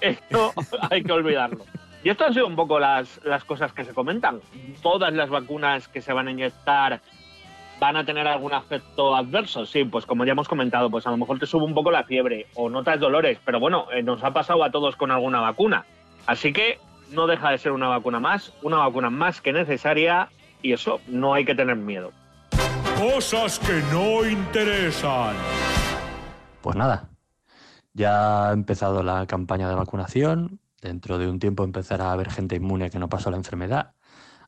esto 0.00 0.52
hay 0.90 1.02
que 1.02 1.12
olvidarlo. 1.12 1.64
Y 2.02 2.08
esto 2.08 2.24
han 2.24 2.32
sido 2.32 2.46
un 2.46 2.56
poco 2.56 2.78
las, 2.80 3.20
las 3.24 3.44
cosas 3.44 3.72
que 3.72 3.84
se 3.84 3.92
comentan. 3.92 4.40
Todas 4.82 5.12
las 5.12 5.28
vacunas 5.28 5.86
que 5.88 6.00
se 6.00 6.14
van 6.14 6.28
a 6.28 6.30
inyectar 6.30 7.00
van 7.80 7.96
a 7.96 8.04
tener 8.04 8.28
algún 8.28 8.52
efecto 8.52 9.16
adverso. 9.16 9.64
Sí, 9.64 9.84
pues 9.84 10.04
como 10.04 10.24
ya 10.24 10.32
hemos 10.32 10.48
comentado, 10.48 10.90
pues 10.90 11.06
a 11.06 11.10
lo 11.10 11.16
mejor 11.16 11.38
te 11.38 11.46
sube 11.46 11.64
un 11.64 11.74
poco 11.74 11.90
la 11.90 12.04
fiebre 12.04 12.46
o 12.54 12.68
notas 12.68 13.00
dolores, 13.00 13.38
pero 13.44 13.58
bueno, 13.58 13.86
eh, 13.90 14.02
nos 14.02 14.22
ha 14.22 14.32
pasado 14.32 14.62
a 14.62 14.70
todos 14.70 14.94
con 14.96 15.10
alguna 15.10 15.40
vacuna. 15.40 15.86
Así 16.26 16.52
que 16.52 16.78
no 17.10 17.26
deja 17.26 17.50
de 17.50 17.58
ser 17.58 17.72
una 17.72 17.88
vacuna 17.88 18.20
más, 18.20 18.52
una 18.62 18.76
vacuna 18.76 19.08
más 19.08 19.40
que 19.40 19.52
necesaria 19.52 20.28
y 20.62 20.74
eso, 20.74 21.00
no 21.08 21.32
hay 21.32 21.46
que 21.46 21.54
tener 21.54 21.76
miedo. 21.76 22.12
Cosas 22.98 23.58
que 23.58 23.80
no 23.90 24.26
interesan. 24.28 25.34
Pues 26.60 26.76
nada, 26.76 27.08
ya 27.94 28.50
ha 28.50 28.52
empezado 28.52 29.02
la 29.02 29.26
campaña 29.26 29.70
de 29.70 29.74
vacunación, 29.74 30.60
dentro 30.82 31.16
de 31.16 31.28
un 31.28 31.38
tiempo 31.38 31.64
empezará 31.64 32.10
a 32.10 32.12
haber 32.12 32.30
gente 32.30 32.56
inmune 32.56 32.90
que 32.90 32.98
no 32.98 33.08
pasó 33.08 33.30
la 33.30 33.38
enfermedad, 33.38 33.94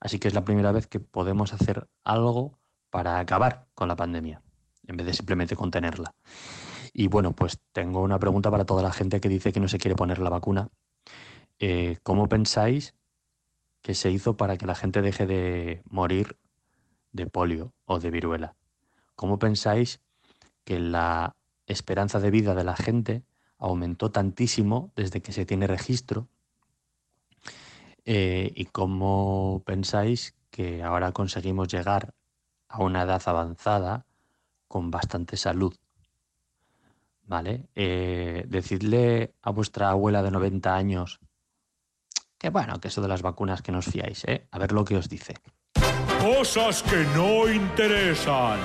así 0.01 0.19
que 0.19 0.29
es 0.29 0.35
la 0.35 0.45
primera 0.45 0.71
vez 0.71 0.87
que 0.87 1.01
podemos 1.01 1.55
hacer 1.55 1.89
algo 2.05 2.59
para 2.93 3.19
acabar 3.19 3.69
con 3.75 3.89
la 3.89 3.97
pandemia, 3.97 4.43
en 4.87 4.99
vez 4.99 5.07
de 5.07 5.15
simplemente 5.15 5.57
contenerla. 5.57 6.15
Y 6.93 7.09
bueno, 7.09 7.33
pues 7.33 7.59
tengo 7.73 8.03
una 8.03 8.19
pregunta 8.19 8.51
para 8.51 8.67
toda 8.67 8.83
la 8.83 8.93
gente 8.93 9.19
que 9.19 9.31
dice 9.31 9.51
que 9.51 9.61
no 9.61 9.67
se 9.67 9.79
quiere 9.79 9.97
poner 9.97 10.19
la 10.19 10.29
vacuna. 10.29 10.69
Eh, 11.59 11.97
¿Cómo 12.03 12.29
pensáis 12.29 12.95
que 13.81 13.95
se 13.95 14.11
hizo 14.11 14.37
para 14.37 14.59
que 14.59 14.67
la 14.67 14.75
gente 14.75 15.01
deje 15.01 15.27
de 15.27 15.83
morir 15.89 16.37
de 17.13 17.27
polio 17.27 17.73
o 17.87 17.99
de 17.99 18.11
viruela? 18.11 18.57
¿Cómo 19.17 19.39
pensáis 19.39 20.03
que 20.65 20.79
la 20.79 21.35
esperanza 21.67 22.21
de 22.21 22.31
vida 22.31 22.55
de 22.55 22.65
la 22.65 22.77
gente 22.77 23.23
aumentó 23.57 24.11
tantísimo 24.11 24.93
desde 24.97 25.23
que 25.23 25.33
se 25.33 25.47
tiene 25.47 25.67
registro? 25.67 26.29
Eh, 28.05 28.53
¿Y 28.55 28.67
cómo 28.67 29.63
pensáis 29.65 30.35
que 30.51 30.83
ahora 30.83 31.13
conseguimos 31.13 31.69
llegar 31.69 32.13
a 32.73 32.83
una 32.83 33.03
edad 33.03 33.23
avanzada 33.27 34.07
con 34.67 34.91
bastante 34.91 35.37
salud. 35.37 35.75
¿Vale? 37.25 37.69
Eh, 37.77 38.45
decidle 38.49 39.35
a 39.43 39.51
vuestra 39.51 39.91
abuela 39.91 40.23
de 40.23 40.31
90 40.31 40.75
años 40.75 41.21
que 42.43 42.51
bueno, 42.51 42.81
que 42.81 42.89
eso 42.89 43.01
de 43.01 43.07
las 43.07 43.23
vacunas 43.23 43.63
que 43.63 43.71
nos 43.71 43.85
fiáis, 43.85 44.25
¿eh? 44.25 44.49
A 44.51 44.59
ver 44.59 44.73
lo 44.73 44.85
que 44.85 44.97
os 44.97 45.09
dice. 45.09 45.35
Cosas 46.21 46.83
que 46.83 47.05
no 47.15 47.49
interesan. 47.49 48.59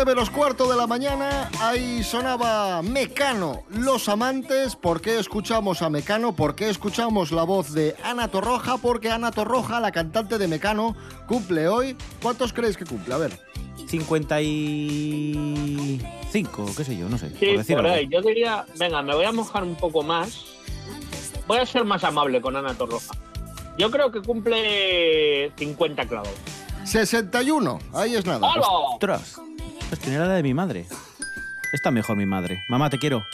7 0.00 0.14
menos 0.14 0.30
cuarto 0.30 0.66
de 0.66 0.78
la 0.78 0.86
mañana, 0.86 1.50
ahí 1.60 2.02
sonaba 2.02 2.80
Mecano, 2.80 3.64
Los 3.68 4.08
Amantes. 4.08 4.74
¿Por 4.74 5.02
qué 5.02 5.18
escuchamos 5.18 5.82
a 5.82 5.90
Mecano? 5.90 6.34
¿Por 6.34 6.54
qué 6.54 6.70
escuchamos 6.70 7.32
la 7.32 7.42
voz 7.42 7.74
de 7.74 7.94
Ana 8.02 8.28
Torroja? 8.28 8.78
Porque 8.78 9.10
Ana 9.10 9.30
Torroja, 9.30 9.78
la 9.78 9.92
cantante 9.92 10.38
de 10.38 10.48
Mecano, 10.48 10.96
cumple 11.26 11.68
hoy. 11.68 11.98
¿Cuántos 12.22 12.54
creéis 12.54 12.78
que 12.78 12.86
cumple? 12.86 13.12
A 13.12 13.18
ver. 13.18 13.38
55, 13.88 16.66
qué 16.74 16.84
sé 16.84 16.96
yo, 16.96 17.10
no 17.10 17.18
sé. 17.18 17.28
Sí, 17.38 17.48
por 17.48 17.58
decir 17.58 17.76
por 17.76 17.84
algo. 17.84 17.98
ahí. 17.98 18.08
Yo 18.10 18.22
diría, 18.22 18.64
venga, 18.78 19.02
me 19.02 19.14
voy 19.14 19.26
a 19.26 19.32
mojar 19.32 19.64
un 19.64 19.74
poco 19.74 20.02
más. 20.02 20.46
Voy 21.46 21.58
a 21.58 21.66
ser 21.66 21.84
más 21.84 22.04
amable 22.04 22.40
con 22.40 22.56
Ana 22.56 22.72
Torroja. 22.72 23.14
Yo 23.76 23.90
creo 23.90 24.10
que 24.10 24.22
cumple 24.22 25.52
50 25.58 26.06
clavos. 26.06 26.30
61, 26.84 27.78
ahí 27.92 28.14
es 28.14 28.24
nada. 28.24 28.50
¡Hola! 28.50 28.66
Ostras, 28.94 29.38
es 29.90 29.98
que 29.98 30.10
no 30.10 30.16
era 30.16 30.26
la 30.26 30.34
de 30.34 30.42
mi 30.42 30.54
madre. 30.54 30.86
Está 31.72 31.90
mejor 31.90 32.16
mi 32.16 32.26
madre. 32.26 32.64
Mamá, 32.68 32.90
te 32.90 32.98
quiero. 32.98 33.26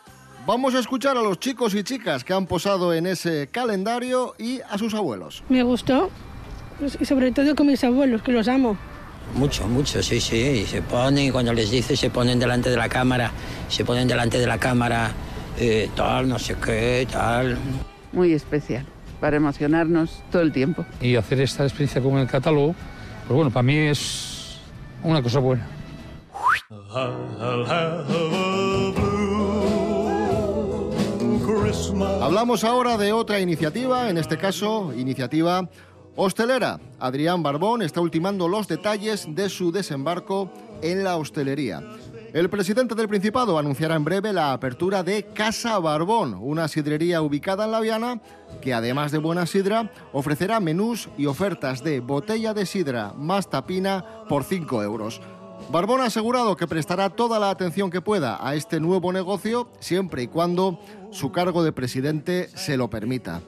Vamos 0.46 0.74
a 0.74 0.78
escuchar 0.78 1.18
a 1.18 1.22
los 1.22 1.38
chicos 1.38 1.74
y 1.74 1.84
chicas 1.84 2.24
que 2.24 2.32
han 2.32 2.46
posado 2.46 2.94
en 2.94 3.06
ese 3.06 3.50
calendario 3.52 4.34
y 4.38 4.62
a 4.62 4.78
sus 4.78 4.94
abuelos. 4.94 5.44
Me 5.50 5.62
gustó, 5.62 6.08
y 6.98 7.04
sobre 7.04 7.30
todo 7.30 7.54
con 7.54 7.66
mis 7.66 7.84
abuelos, 7.84 8.22
que 8.22 8.32
los 8.32 8.48
amo. 8.48 8.78
Mucho, 9.34 9.66
mucho, 9.66 10.02
sí, 10.02 10.20
sí. 10.20 10.36
Y 10.36 10.66
se 10.66 10.82
ponen, 10.82 11.26
y 11.26 11.30
cuando 11.30 11.52
les 11.52 11.70
dice, 11.70 11.96
se 11.96 12.10
ponen 12.10 12.38
delante 12.38 12.70
de 12.70 12.76
la 12.76 12.88
cámara, 12.88 13.32
se 13.68 13.84
ponen 13.84 14.06
delante 14.06 14.38
de 14.38 14.46
la 14.46 14.58
cámara, 14.58 15.10
eh, 15.58 15.90
tal, 15.96 16.28
no 16.28 16.38
sé 16.38 16.54
qué, 16.64 17.06
tal. 17.10 17.58
Muy 18.12 18.32
especial, 18.32 18.86
para 19.20 19.36
emocionarnos 19.36 20.22
todo 20.30 20.42
el 20.42 20.52
tiempo. 20.52 20.84
Y 21.00 21.16
hacer 21.16 21.40
esta 21.40 21.64
experiencia 21.64 22.00
con 22.00 22.18
el 22.18 22.28
catálogo, 22.28 22.74
pues 23.26 23.36
bueno, 23.36 23.50
para 23.50 23.64
mí 23.64 23.76
es 23.76 24.58
una 25.02 25.22
cosa 25.22 25.40
buena. 25.40 25.66
Hablamos 32.20 32.64
ahora 32.64 32.96
de 32.96 33.12
otra 33.12 33.40
iniciativa, 33.40 34.08
en 34.08 34.18
este 34.18 34.38
caso, 34.38 34.92
iniciativa 34.96 35.68
hostelera. 36.16 36.80
Adrián 36.98 37.42
Barbón 37.42 37.82
está 37.82 38.00
ultimando 38.00 38.48
los 38.48 38.68
detalles 38.68 39.26
de 39.28 39.48
su 39.48 39.72
desembarco 39.72 40.50
en 40.82 41.04
la 41.04 41.16
hostelería. 41.16 41.82
El 42.32 42.50
presidente 42.50 42.96
del 42.96 43.08
Principado 43.08 43.58
anunciará 43.58 43.94
en 43.94 44.04
breve 44.04 44.32
la 44.32 44.52
apertura 44.52 45.04
de 45.04 45.22
Casa 45.34 45.78
Barbón, 45.78 46.34
una 46.40 46.66
sidrería 46.66 47.22
ubicada 47.22 47.64
en 47.66 47.70
La 47.70 47.80
Viana 47.80 48.20
que 48.60 48.74
además 48.74 49.12
de 49.12 49.18
buena 49.18 49.46
sidra 49.46 49.90
ofrecerá 50.12 50.60
menús 50.60 51.08
y 51.16 51.26
ofertas 51.26 51.84
de 51.84 52.00
botella 52.00 52.54
de 52.54 52.66
sidra 52.66 53.12
más 53.16 53.48
tapina 53.50 54.04
por 54.28 54.44
5 54.44 54.82
euros. 54.82 55.20
Barbón 55.70 56.00
ha 56.00 56.06
asegurado 56.06 56.56
que 56.56 56.66
prestará 56.66 57.10
toda 57.10 57.38
la 57.38 57.50
atención 57.50 57.90
que 57.90 58.00
pueda 58.00 58.38
a 58.46 58.54
este 58.54 58.80
nuevo 58.80 59.12
negocio 59.12 59.68
siempre 59.80 60.24
y 60.24 60.26
cuando 60.26 60.78
su 61.10 61.32
cargo 61.32 61.62
de 61.62 61.72
presidente 61.72 62.48
se 62.54 62.76
lo 62.76 62.90
permita. 62.90 63.40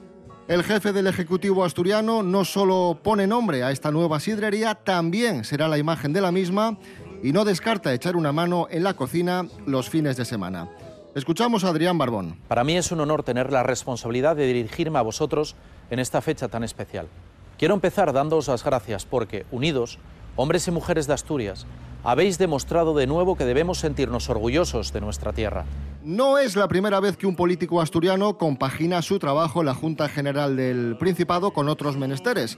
El 0.47 0.63
jefe 0.63 0.93
del 0.93 1.07
Ejecutivo 1.07 1.65
asturiano 1.65 2.23
no 2.23 2.45
solo 2.45 2.97
pone 3.03 3.27
nombre 3.27 3.63
a 3.63 3.71
esta 3.71 3.91
nueva 3.91 4.21
sidrería, 4.21 4.75
también 4.75 5.43
será 5.43 5.67
la 5.67 5.77
imagen 5.77 6.13
de 6.13 6.21
la 6.21 6.31
misma 6.31 6.77
y 7.21 7.33
no 7.33 7.43
descarta 7.43 7.93
echar 7.93 8.15
una 8.15 8.31
mano 8.31 8.65
en 8.71 8.85
la 8.85 8.93
cocina 8.93 9.45
los 9.65 9.89
fines 9.89 10.15
de 10.15 10.23
semana. 10.23 10.69
Escuchamos 11.15 11.65
a 11.65 11.69
Adrián 11.69 11.97
Barbón. 11.97 12.39
Para 12.47 12.63
mí 12.63 12.77
es 12.77 12.93
un 12.93 13.01
honor 13.01 13.23
tener 13.23 13.51
la 13.51 13.63
responsabilidad 13.63 14.37
de 14.37 14.47
dirigirme 14.47 14.99
a 14.99 15.01
vosotros 15.01 15.57
en 15.89 15.99
esta 15.99 16.21
fecha 16.21 16.47
tan 16.47 16.63
especial. 16.63 17.09
Quiero 17.57 17.73
empezar 17.73 18.13
dándoos 18.13 18.47
las 18.47 18.63
gracias 18.63 19.05
porque, 19.05 19.45
unidos, 19.51 19.99
hombres 20.37 20.67
y 20.67 20.71
mujeres 20.71 21.07
de 21.07 21.13
Asturias, 21.13 21.67
habéis 22.03 22.37
demostrado 22.37 22.95
de 22.95 23.07
nuevo 23.07 23.35
que 23.35 23.43
debemos 23.43 23.79
sentirnos 23.79 24.29
orgullosos 24.29 24.93
de 24.93 25.01
nuestra 25.01 25.33
tierra. 25.33 25.65
No 26.03 26.37
es 26.37 26.55
la 26.55 26.69
primera 26.69 27.01
vez 27.01 27.17
que 27.17 27.27
un 27.27 27.35
político 27.35 27.81
asturiano 27.81 28.37
compagina 28.37 29.01
su 29.01 29.19
trabajo 29.19 29.59
en 29.59 29.65
la 29.65 29.73
Junta 29.73 30.07
General 30.07 30.55
del 30.55 30.95
Principado 30.97 31.51
con 31.51 31.67
otros 31.67 31.97
menesteres. 31.97 32.57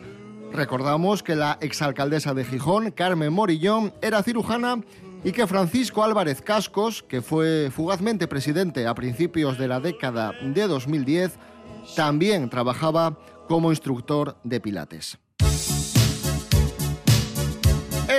Recordamos 0.51 1.23
que 1.23 1.35
la 1.35 1.57
exalcaldesa 1.61 2.33
de 2.33 2.45
Gijón, 2.45 2.91
Carmen 2.91 3.33
Morillón, 3.33 3.93
era 4.01 4.21
cirujana 4.21 4.81
y 5.23 5.31
que 5.31 5.47
Francisco 5.47 6.03
Álvarez 6.03 6.41
Cascos, 6.41 7.01
que 7.01 7.21
fue 7.21 7.71
fugazmente 7.71 8.27
presidente 8.27 8.85
a 8.87 8.93
principios 8.93 9.57
de 9.57 9.67
la 9.67 9.79
década 9.79 10.33
de 10.43 10.67
2010, 10.67 11.37
también 11.95 12.49
trabajaba 12.49 13.17
como 13.47 13.71
instructor 13.71 14.37
de 14.43 14.59
pilates. 14.59 15.17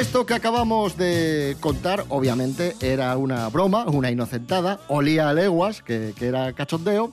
Esto 0.00 0.24
que 0.24 0.32
acabamos 0.32 0.96
de 0.96 1.58
contar, 1.60 2.06
obviamente, 2.08 2.74
era 2.80 3.14
una 3.18 3.46
broma, 3.50 3.84
una 3.84 4.10
inocentada, 4.10 4.80
olía 4.88 5.28
a 5.28 5.34
leguas, 5.34 5.82
que, 5.82 6.14
era 6.18 6.54
cachondeo. 6.54 7.12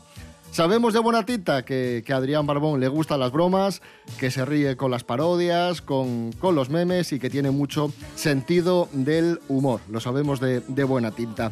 Sabemos 0.51 0.93
de 0.93 0.99
buena 0.99 1.25
tinta 1.25 1.65
que, 1.65 2.01
que 2.05 2.13
a 2.13 2.15
Adrián 2.15 2.47
Barbón 2.47 2.79
le 2.79 2.87
gustan 2.87 3.19
las 3.19 3.33
bromas, 3.33 3.81
que 4.17 4.31
se 4.31 4.45
ríe 4.45 4.77
con 4.77 4.89
las 4.89 5.03
parodias, 5.03 5.81
con, 5.81 6.31
los 6.41 6.69
memes 6.69 7.11
y 7.11 7.19
que 7.19 7.29
tiene 7.29 7.51
mucho 7.51 7.91
sentido 8.15 8.87
del 8.93 9.41
humor. 9.49 9.81
Lo 9.89 9.99
sabemos 9.99 10.39
de, 10.39 10.61
de 10.61 10.83
buena 10.85 11.11
tinta. 11.11 11.51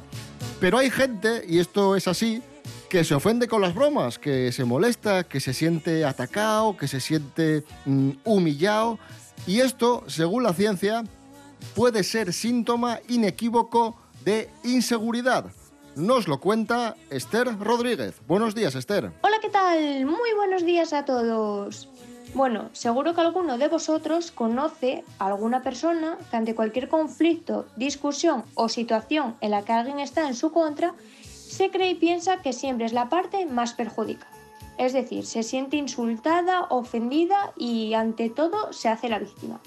Pero 0.61 0.77
hay 0.77 0.89
gente, 0.89 1.43
y 1.45 1.59
esto 1.59 1.97
es 1.97 2.07
así, 2.07 2.41
que 2.89 3.03
se 3.03 3.13
ofende 3.13 3.49
con 3.49 3.61
las 3.61 3.75
bromas, 3.75 4.19
que 4.19 4.53
se 4.53 4.63
molesta, 4.63 5.25
que 5.25 5.41
se 5.41 5.53
siente 5.53 6.05
atacado, 6.05 6.77
que 6.77 6.87
se 6.87 7.01
siente 7.01 7.65
mm, 7.85 8.11
humillado. 8.23 8.99
Y 9.47 9.59
esto, 9.59 10.05
según 10.07 10.43
la 10.43 10.53
ciencia, 10.53 11.03
puede 11.73 12.03
ser 12.03 12.33
síntoma 12.33 12.99
inequívoco 13.07 13.95
de 14.23 14.49
inseguridad. 14.63 15.45
Nos 15.95 16.27
lo 16.27 16.39
cuenta 16.39 16.95
Esther 17.09 17.57
Rodríguez. 17.59 18.15
Buenos 18.27 18.53
días, 18.53 18.75
Esther. 18.75 19.11
Hola, 19.21 19.37
¿qué 19.41 19.49
tal? 19.49 20.05
Muy 20.05 20.33
buenos 20.35 20.65
días 20.65 20.91
a 20.91 21.05
todos. 21.05 21.87
Bueno, 22.33 22.69
seguro 22.73 23.13
que 23.13 23.21
alguno 23.21 23.57
de 23.57 23.69
vosotros 23.69 24.31
conoce 24.31 25.05
a 25.19 25.27
alguna 25.27 25.63
persona 25.63 26.17
que 26.29 26.35
ante 26.35 26.53
cualquier 26.53 26.89
conflicto, 26.89 27.65
discusión 27.77 28.43
o 28.55 28.67
situación 28.67 29.37
en 29.39 29.51
la 29.51 29.63
que 29.63 29.71
alguien 29.71 29.99
está 29.99 30.27
en 30.27 30.35
su 30.35 30.51
contra, 30.51 30.93
se 31.23 31.71
cree 31.71 31.91
y 31.91 31.95
piensa 31.95 32.41
que 32.41 32.51
siempre 32.51 32.85
es 32.85 32.91
la 32.91 33.07
parte 33.07 33.45
más 33.45 33.73
perjudicada. 33.73 34.35
Es 34.77 34.91
decir, 34.91 35.25
se 35.25 35.43
siente 35.43 35.77
insultada, 35.77 36.63
ofendida 36.69 37.53
y 37.55 37.93
ante 37.93 38.29
todo 38.29 38.73
se 38.73 38.89
hace 38.89 39.07
la 39.07 39.19
víctima. 39.19 39.61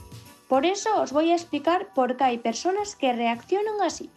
Por 0.49 0.65
eso 0.65 1.01
os 1.01 1.13
voy 1.13 1.31
a 1.31 1.35
explicar 1.35 1.93
por 1.95 2.17
qué 2.17 2.25
hay 2.25 2.39
personas 2.39 2.97
que 2.97 3.13
reaccionan 3.13 3.83
así. 3.83 4.11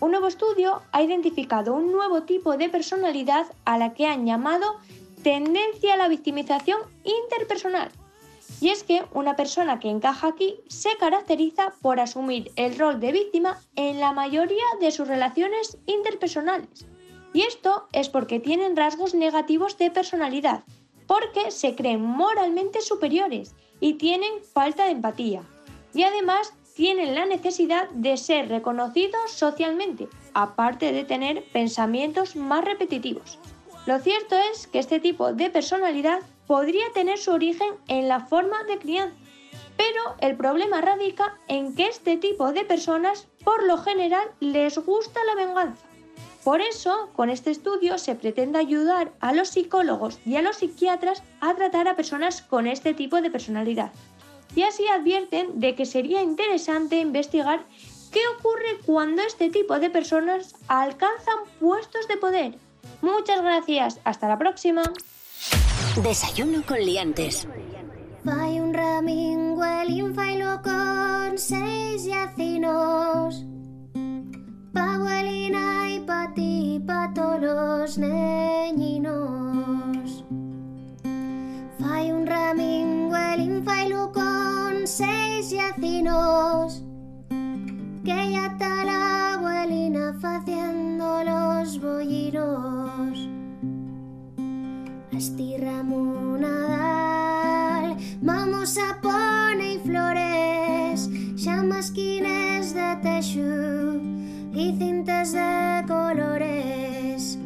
Un 0.00 0.12
nuevo 0.12 0.28
estudio 0.28 0.82
ha 0.92 1.02
identificado 1.02 1.74
un 1.74 1.92
nuevo 1.92 2.22
tipo 2.22 2.56
de 2.56 2.68
personalidad 2.68 3.46
a 3.64 3.76
la 3.76 3.92
que 3.92 4.06
han 4.06 4.24
llamado 4.24 4.76
tendencia 5.22 5.94
a 5.94 5.96
la 5.96 6.08
victimización 6.08 6.80
interpersonal. 7.04 7.90
Y 8.60 8.70
es 8.70 8.82
que 8.82 9.04
una 9.12 9.36
persona 9.36 9.78
que 9.78 9.90
encaja 9.90 10.28
aquí 10.28 10.56
se 10.68 10.96
caracteriza 10.96 11.74
por 11.82 12.00
asumir 12.00 12.50
el 12.56 12.78
rol 12.78 12.98
de 12.98 13.12
víctima 13.12 13.60
en 13.76 14.00
la 14.00 14.12
mayoría 14.12 14.64
de 14.80 14.90
sus 14.90 15.06
relaciones 15.06 15.78
interpersonales. 15.86 16.86
Y 17.34 17.42
esto 17.42 17.88
es 17.92 18.08
porque 18.08 18.40
tienen 18.40 18.76
rasgos 18.76 19.14
negativos 19.14 19.76
de 19.76 19.90
personalidad, 19.90 20.64
porque 21.06 21.50
se 21.50 21.74
creen 21.74 22.00
moralmente 22.00 22.80
superiores 22.80 23.54
y 23.80 23.94
tienen 23.94 24.42
falta 24.42 24.86
de 24.86 24.92
empatía. 24.92 25.42
Y 25.94 26.02
además 26.02 26.52
tienen 26.74 27.14
la 27.14 27.26
necesidad 27.26 27.88
de 27.90 28.16
ser 28.16 28.48
reconocidos 28.48 29.32
socialmente, 29.32 30.08
aparte 30.32 30.92
de 30.92 31.04
tener 31.04 31.44
pensamientos 31.52 32.36
más 32.36 32.64
repetitivos. 32.64 33.38
Lo 33.86 33.98
cierto 33.98 34.36
es 34.52 34.66
que 34.66 34.78
este 34.78 35.00
tipo 35.00 35.32
de 35.32 35.50
personalidad 35.50 36.20
podría 36.46 36.84
tener 36.94 37.18
su 37.18 37.32
origen 37.32 37.70
en 37.88 38.06
la 38.06 38.20
forma 38.20 38.62
de 38.64 38.78
crianza, 38.78 39.16
pero 39.76 40.16
el 40.20 40.36
problema 40.36 40.80
radica 40.80 41.38
en 41.48 41.74
que 41.74 41.86
este 41.86 42.16
tipo 42.16 42.52
de 42.52 42.64
personas 42.64 43.28
por 43.44 43.64
lo 43.64 43.78
general 43.78 44.28
les 44.40 44.78
gusta 44.78 45.20
la 45.24 45.34
venganza. 45.34 45.86
Por 46.44 46.60
eso, 46.60 47.10
con 47.14 47.28
este 47.28 47.50
estudio 47.50 47.98
se 47.98 48.14
pretende 48.14 48.58
ayudar 48.58 49.12
a 49.20 49.32
los 49.32 49.48
psicólogos 49.48 50.18
y 50.24 50.36
a 50.36 50.42
los 50.42 50.56
psiquiatras 50.56 51.22
a 51.40 51.54
tratar 51.54 51.88
a 51.88 51.96
personas 51.96 52.42
con 52.42 52.66
este 52.66 52.94
tipo 52.94 53.20
de 53.20 53.30
personalidad. 53.30 53.92
Y 54.54 54.62
así 54.62 54.86
advierten 54.88 55.60
de 55.60 55.74
que 55.74 55.86
sería 55.86 56.22
interesante 56.22 56.98
investigar 56.98 57.64
qué 58.12 58.20
ocurre 58.38 58.78
cuando 58.84 59.22
este 59.22 59.50
tipo 59.50 59.78
de 59.78 59.90
personas 59.90 60.54
alcanzan 60.66 61.36
puestos 61.60 62.08
de 62.08 62.16
poder. 62.16 62.58
Muchas 63.02 63.42
gracias, 63.42 64.00
hasta 64.04 64.28
la 64.28 64.38
próxima. 64.38 64.82
Desayuno 66.02 66.62
con 66.66 66.78
liantes. 66.78 67.46
Fai 68.24 68.60
un 68.60 68.74
ramingo 68.74 69.64
el 69.64 69.90
infailo 69.90 70.60
con 70.62 71.38
seis 71.38 72.04
yacinos. 72.04 73.44
Pa' 74.72 74.94
abuelina 74.94 75.90
y 75.90 76.00
pa' 76.00 76.32
ti, 76.34 76.82
pa' 76.86 77.12
todos 77.14 77.40
los 77.40 77.98
neñinos. 77.98 79.14
Fai 81.78 82.10
un 82.10 82.26
ramingo 82.26 82.97
el 83.38 83.44
infailo 83.44 84.10
con 84.12 84.86
seis 84.86 85.50
yacinos. 85.50 86.82
Que 88.04 88.30
ya 88.32 88.46
está 88.46 88.84
la 88.84 89.34
abuelina 89.34 90.14
faciendo 90.20 91.22
los 91.24 91.80
bollinos. 91.80 93.28
Estirramos 95.12 96.40
Nadal, 96.40 97.96
vamos 98.20 98.76
a 98.78 99.00
poner 99.00 99.80
flores, 99.80 101.08
llamasquines 101.34 102.74
de 102.74 102.96
texú 103.02 104.00
y 104.52 104.76
cintas 104.78 105.32
de 105.32 105.84
colores. 105.86 107.38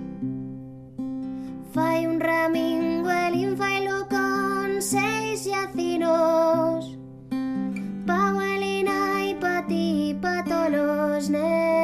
Fai 1.72 2.06
un 2.06 2.20
ramingo 2.20 3.10
el 3.10 3.34
infailo 3.34 3.72
con 3.72 3.81
seis 4.82 5.44
yacinos, 5.44 6.98
pa' 8.04 8.30
abuelina 8.30 9.24
y 9.24 9.34
pa' 9.36 9.64
ti, 9.68 10.18
pa' 10.20 10.42
todos 10.44 10.70
los 10.70 11.30
neñinos. 11.30 11.81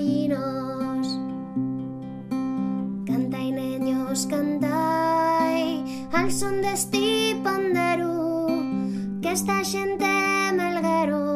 Los 0.00 0.40
bollinos 0.40 1.18
Cantai, 3.06 3.52
neños, 3.52 4.26
cantai 4.26 5.84
Al 6.12 6.32
son 6.32 6.62
de 6.62 6.72
este 6.72 7.36
panderu 7.42 9.20
Que 9.22 9.32
esta 9.32 9.62
xente 9.64 10.06
melguero 10.56 11.29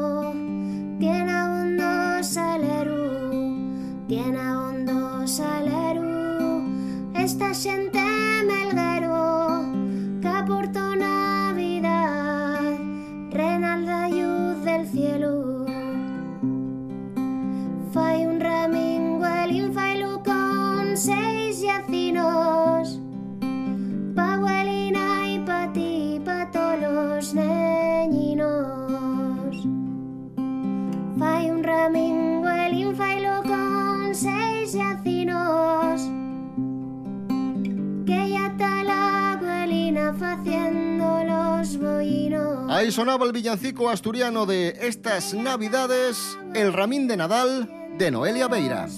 sonaba 43.05 43.27
el 43.27 43.33
villancico 43.33 43.91
asturiano 43.91 44.47
de 44.47 44.79
estas 44.81 45.35
navidades, 45.35 46.39
el 46.55 46.73
ramín 46.73 47.07
de 47.07 47.19
Nadal 47.19 47.71
de 47.99 48.11
Noelia 48.11 48.49
Beira. 48.49 48.89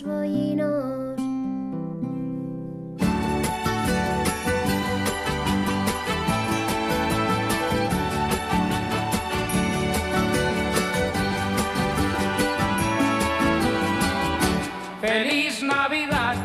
¡Feliz 15.01 15.64
Navidad! 15.64 16.37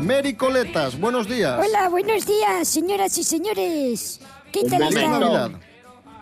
Mary 0.00 0.34
Coletas, 0.34 0.96
buenos 1.00 1.28
días. 1.28 1.58
Hola, 1.58 1.88
buenos 1.88 2.24
días, 2.24 2.68
señoras 2.68 3.18
y 3.18 3.24
señores. 3.24 4.20
¿Qué 4.52 4.62
tal 4.62 4.82
están? 4.84 5.73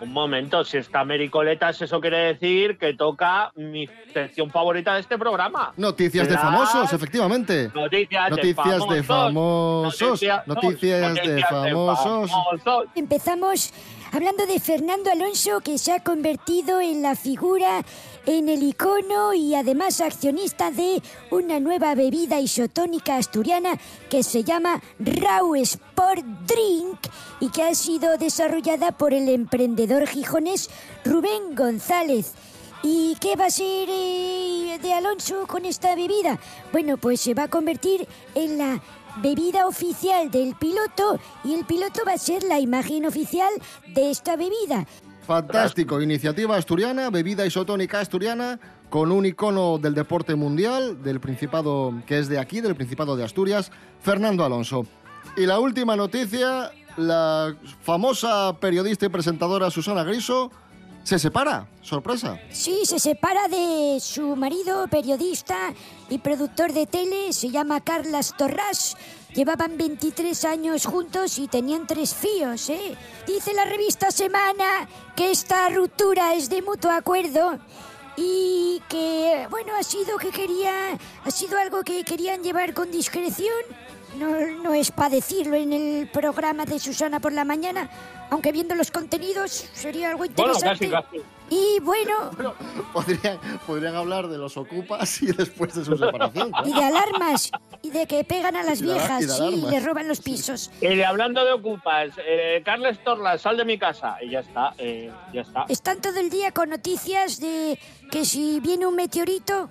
Un 0.03 0.11
momento, 0.11 0.63
si 0.65 0.77
está 0.77 1.05
Mericoletas, 1.05 1.81
eso 1.81 2.01
quiere 2.01 2.33
decir 2.33 2.77
que 2.77 2.93
toca 2.93 3.51
mi 3.55 3.87
sección 4.13 4.49
favorita 4.51 4.95
de 4.95 4.99
este 4.99 5.17
programa. 5.17 5.73
Noticias 5.77 6.27
de 6.27 6.37
famosos, 6.37 6.91
efectivamente. 6.91 7.71
Noticias, 7.73 8.29
Noticias 8.29 8.87
de 8.89 9.03
famosos. 9.03 10.01
Noticias- 10.01 10.45
Noticias 10.47 11.01
de 11.01 11.07
noticias 11.07 11.35
de 11.35 11.41
famosos. 11.71 12.31
famosos. 12.31 12.85
Empezamos 12.95 13.73
hablando 14.11 14.45
de 14.45 14.59
Fernando 14.59 15.09
Alonso, 15.09 15.61
que 15.61 15.77
se 15.77 15.93
ha 15.93 16.03
convertido 16.03 16.81
en 16.81 17.01
la 17.01 17.15
figura, 17.15 17.81
en 18.25 18.49
el 18.49 18.63
icono 18.63 19.33
y 19.33 19.55
además 19.55 20.01
accionista 20.01 20.71
de 20.71 21.01
una 21.31 21.59
nueva 21.59 21.95
bebida 21.95 22.39
isotónica 22.39 23.17
asturiana 23.17 23.79
que 24.09 24.23
se 24.23 24.43
llama 24.43 24.81
Raw 24.99 25.55
Sport 25.55 26.25
Drink 26.47 26.99
y 27.39 27.49
que 27.49 27.63
ha 27.63 27.75
sido 27.75 28.17
desarrollada 28.17 28.91
por 28.91 29.13
el 29.13 29.29
emprendedor 29.29 30.07
gijonés 30.07 30.69
Rubén 31.03 31.55
González. 31.55 32.33
¿Y 32.81 33.15
qué 33.21 33.35
va 33.37 33.45
a 33.45 33.51
ser 33.51 33.87
eh, 33.89 34.77
de 34.81 34.93
Alonso 34.93 35.47
con 35.47 35.63
esta 35.65 35.95
bebida? 35.95 36.37
Bueno, 36.73 36.97
pues 36.97 37.21
se 37.21 37.33
va 37.33 37.43
a 37.43 37.49
convertir 37.49 38.07
en 38.35 38.57
la 38.57 38.81
bebida 39.17 39.67
oficial 39.67 40.31
del 40.31 40.55
piloto 40.55 41.19
y 41.43 41.53
el 41.53 41.65
piloto 41.65 42.01
va 42.05 42.13
a 42.13 42.17
ser 42.17 42.43
la 42.43 42.59
imagen 42.59 43.05
oficial 43.05 43.53
de 43.87 44.11
esta 44.11 44.35
bebida. 44.35 44.85
Fantástico, 45.25 46.01
iniciativa 46.01 46.57
asturiana, 46.57 47.09
bebida 47.09 47.45
isotónica 47.45 47.99
asturiana, 47.99 48.59
con 48.89 49.11
un 49.11 49.25
icono 49.25 49.77
del 49.77 49.93
deporte 49.93 50.35
mundial, 50.35 51.01
del 51.01 51.19
Principado, 51.19 51.93
que 52.05 52.19
es 52.19 52.27
de 52.27 52.39
aquí, 52.39 52.61
del 52.61 52.75
Principado 52.75 53.15
de 53.15 53.23
Asturias, 53.23 53.71
Fernando 54.01 54.43
Alonso. 54.43 54.85
Y 55.37 55.45
la 55.45 55.59
última 55.59 55.95
noticia, 55.95 56.71
la 56.97 57.55
famosa 57.81 58.57
periodista 58.59 59.05
y 59.05 59.09
presentadora 59.09 59.71
Susana 59.71 60.03
Griso 60.03 60.51
Se 61.03 61.19
separa, 61.19 61.67
sorpresa. 61.81 62.39
Sí, 62.49 62.81
se 62.85 62.97
separa 62.97 63.47
de 63.49 63.97
su 63.99 64.35
marido, 64.37 64.87
periodista 64.87 65.73
y 66.09 66.19
productor 66.19 66.71
de 66.71 66.85
tele, 66.85 67.33
se 67.33 67.49
llama 67.49 67.81
Carlas 67.81 68.33
Torras. 68.37 68.95
Llevaban 69.33 69.77
23 69.77 70.45
años 70.45 70.85
juntos 70.85 71.39
y 71.39 71.47
tenían 71.47 71.87
tres 71.87 72.13
fíos, 72.13 72.69
¿eh? 72.69 72.95
Dice 73.25 73.53
la 73.53 73.65
revista 73.65 74.11
Semana 74.11 74.87
que 75.15 75.31
esta 75.31 75.69
ruptura 75.69 76.35
es 76.35 76.49
de 76.49 76.61
mutuo 76.61 76.91
acuerdo 76.91 77.57
y 78.15 78.79
que, 78.87 79.47
bueno, 79.49 79.73
ha 79.75 79.81
sido 79.81 80.17
que 80.17 80.29
quería, 80.29 80.99
ha 81.25 81.31
sido 81.31 81.57
algo 81.57 81.83
que 81.83 82.03
querían 82.03 82.43
llevar 82.43 82.75
con 82.75 82.91
discreción. 82.91 83.53
No, 84.19 84.29
no 84.61 84.75
es 84.75 84.91
para 84.91 85.09
decirlo 85.09 85.55
en 85.55 85.73
el 85.73 86.07
programa 86.11 86.65
de 86.65 86.77
Susana 86.77 87.19
por 87.19 87.33
la 87.33 87.43
mañana, 87.43 87.89
aunque 88.29 88.51
viendo 88.51 88.75
los 88.75 88.91
contenidos 88.91 89.65
sería 89.73 90.09
algo 90.11 90.25
Bueno, 90.25 90.53
interesante. 90.53 90.89
casi, 90.91 91.07
casi. 91.09 91.23
Y 91.53 91.79
bueno, 91.81 92.31
Podrían, 92.93 93.37
podrían 93.67 93.95
hablar 93.95 94.27
de 94.27 94.37
los 94.39 94.57
ocupas 94.57 95.21
y 95.21 95.27
después 95.27 95.75
de 95.75 95.85
su 95.85 95.95
separación. 95.95 96.51
y 96.65 96.73
de 96.73 96.83
alarmas, 96.83 97.51
y 97.83 97.91
de 97.91 98.07
que 98.07 98.23
pegan 98.23 98.55
a 98.55 98.63
las 98.63 98.81
Y 98.81 98.85
y 98.85 98.87
viejas, 98.87 99.23
sí, 99.23 99.27
y 99.29 99.31
alarmas. 99.35 99.71
le 99.71 99.79
roban 99.81 100.07
los 100.07 100.19
pisos. 100.21 100.71
Y 100.81 100.95
de 100.95 101.05
hablando 101.05 101.45
de 101.45 101.53
ocupas, 101.53 102.09
eh, 102.25 102.61
Carles 102.65 103.03
Torlas, 103.03 103.41
sal 103.41 103.57
de 103.57 103.65
mi 103.65 103.77
casa. 103.77 104.17
Y 104.23 104.31
ya 104.31 104.39
está, 104.39 104.73
eh, 104.79 105.11
ya 105.31 105.41
está. 105.41 105.65
Están 105.69 106.01
todo 106.01 106.19
el 106.19 106.29
día 106.31 106.51
con 106.51 106.69
noticias 106.69 107.39
de 107.39 107.77
que 108.09 108.25
si 108.25 108.59
viene 108.59 108.87
un 108.87 108.95
meteorito 108.95 109.69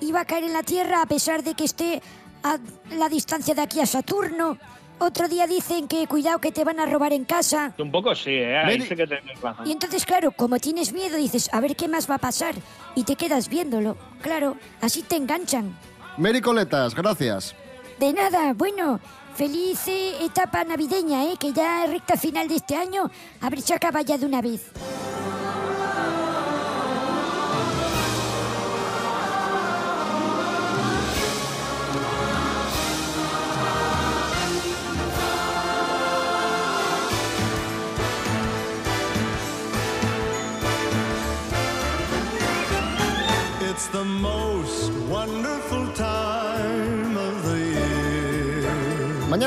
iba 0.00 0.20
a 0.20 0.24
caer 0.24 0.44
en 0.44 0.52
la 0.52 0.62
Tierra 0.64 1.02
a 1.02 1.06
pesar 1.06 1.44
de 1.44 1.54
que 1.54 1.64
esté 1.64 2.02
a 2.42 2.58
la 2.96 3.08
distancia 3.08 3.54
de 3.54 3.62
aquí 3.62 3.80
a 3.80 3.86
Saturno. 3.86 4.58
Otro 5.02 5.28
día 5.28 5.46
dicen 5.46 5.88
que 5.88 6.06
cuidado 6.06 6.38
que 6.40 6.52
te 6.52 6.62
van 6.62 6.78
a 6.78 6.84
robar 6.84 7.14
en 7.14 7.24
casa. 7.24 7.72
Un 7.78 7.90
poco 7.90 8.14
sí, 8.14 8.32
eh, 8.32 8.58
ahí 8.58 8.82
sí 8.82 8.94
que 8.94 9.06
tenés 9.06 9.40
razón. 9.40 9.66
Y 9.66 9.72
entonces, 9.72 10.04
claro, 10.04 10.30
como 10.30 10.58
tienes 10.58 10.92
miedo, 10.92 11.16
dices, 11.16 11.48
a 11.54 11.60
ver 11.60 11.74
qué 11.74 11.88
más 11.88 12.08
va 12.08 12.16
a 12.16 12.18
pasar. 12.18 12.54
Y 12.94 13.04
te 13.04 13.16
quedas 13.16 13.48
viéndolo. 13.48 13.96
Claro, 14.20 14.58
así 14.82 15.02
te 15.02 15.16
enganchan. 15.16 15.74
Mary 16.18 16.42
Coletas, 16.42 16.94
gracias. 16.94 17.54
De 17.98 18.12
nada, 18.12 18.52
bueno, 18.52 19.00
feliz 19.34 19.88
eh, 19.88 20.22
etapa 20.22 20.64
navideña, 20.64 21.24
¿eh? 21.24 21.36
Que 21.40 21.54
ya 21.54 21.86
recta 21.86 22.18
final 22.18 22.46
de 22.46 22.56
este 22.56 22.76
año, 22.76 23.10
a 23.40 23.48
ver 23.48 23.62
si 23.62 23.72
acaba 23.72 24.02
ya 24.02 24.18
de 24.18 24.26
una 24.26 24.42
vez. 24.42 24.70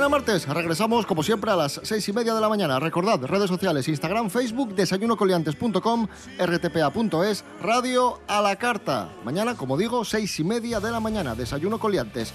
Mañana 0.04 0.18
martes 0.18 0.46
regresamos 0.50 1.06
como 1.06 1.24
siempre 1.24 1.50
a 1.50 1.56
las 1.56 1.80
seis 1.82 2.10
y 2.10 2.12
media 2.12 2.34
de 2.34 2.42
la 2.42 2.50
mañana. 2.50 2.78
Recordad, 2.78 3.22
redes 3.22 3.48
sociales, 3.48 3.88
Instagram, 3.88 4.30
Facebook, 4.30 4.76
desayunocoliantes.com, 4.76 6.08
rtpa.es, 6.38 7.46
radio 7.62 8.20
a 8.28 8.42
la 8.42 8.58
carta. 8.58 9.08
Mañana, 9.24 9.56
como 9.56 9.78
digo, 9.78 10.04
seis 10.04 10.38
y 10.42 10.44
media 10.44 10.82
de 10.82 10.92
la 10.92 11.00
mañana, 11.00 11.36
desayuno 11.36 11.80
coliantes. 11.80 12.34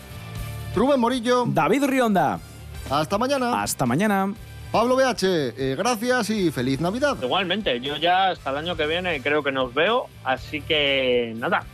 Rubén 0.74 0.98
Morillo. 0.98 1.44
David 1.46 1.84
Rionda. 1.84 2.40
Hasta 2.88 3.18
mañana. 3.18 3.62
Hasta 3.62 3.84
mañana. 3.84 4.32
Pablo 4.72 4.96
BH, 4.96 5.22
eh, 5.22 5.74
gracias 5.76 6.30
y 6.30 6.50
feliz 6.50 6.80
Navidad. 6.80 7.18
Igualmente, 7.22 7.78
yo 7.82 7.98
ya 7.98 8.30
hasta 8.30 8.48
el 8.48 8.56
año 8.56 8.76
que 8.78 8.86
viene 8.86 9.20
creo 9.20 9.42
que 9.42 9.52
nos 9.52 9.74
veo, 9.74 10.06
así 10.24 10.62
que 10.62 11.34
nada, 11.36 11.64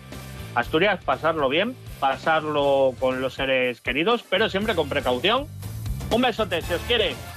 Asturias, 0.57 0.99
pasarlo 1.05 1.49
bien, 1.49 1.77
pasarlo 2.01 2.95
con 2.99 3.21
los 3.21 3.35
seres 3.35 3.81
queridos, 3.81 4.25
pero 4.29 4.49
siempre 4.49 4.75
con 4.75 4.89
precaución. 4.89 5.47
Un 6.15 6.23
besote, 6.23 6.63
si 6.63 6.73
os 6.73 6.81
quiere. 6.83 7.34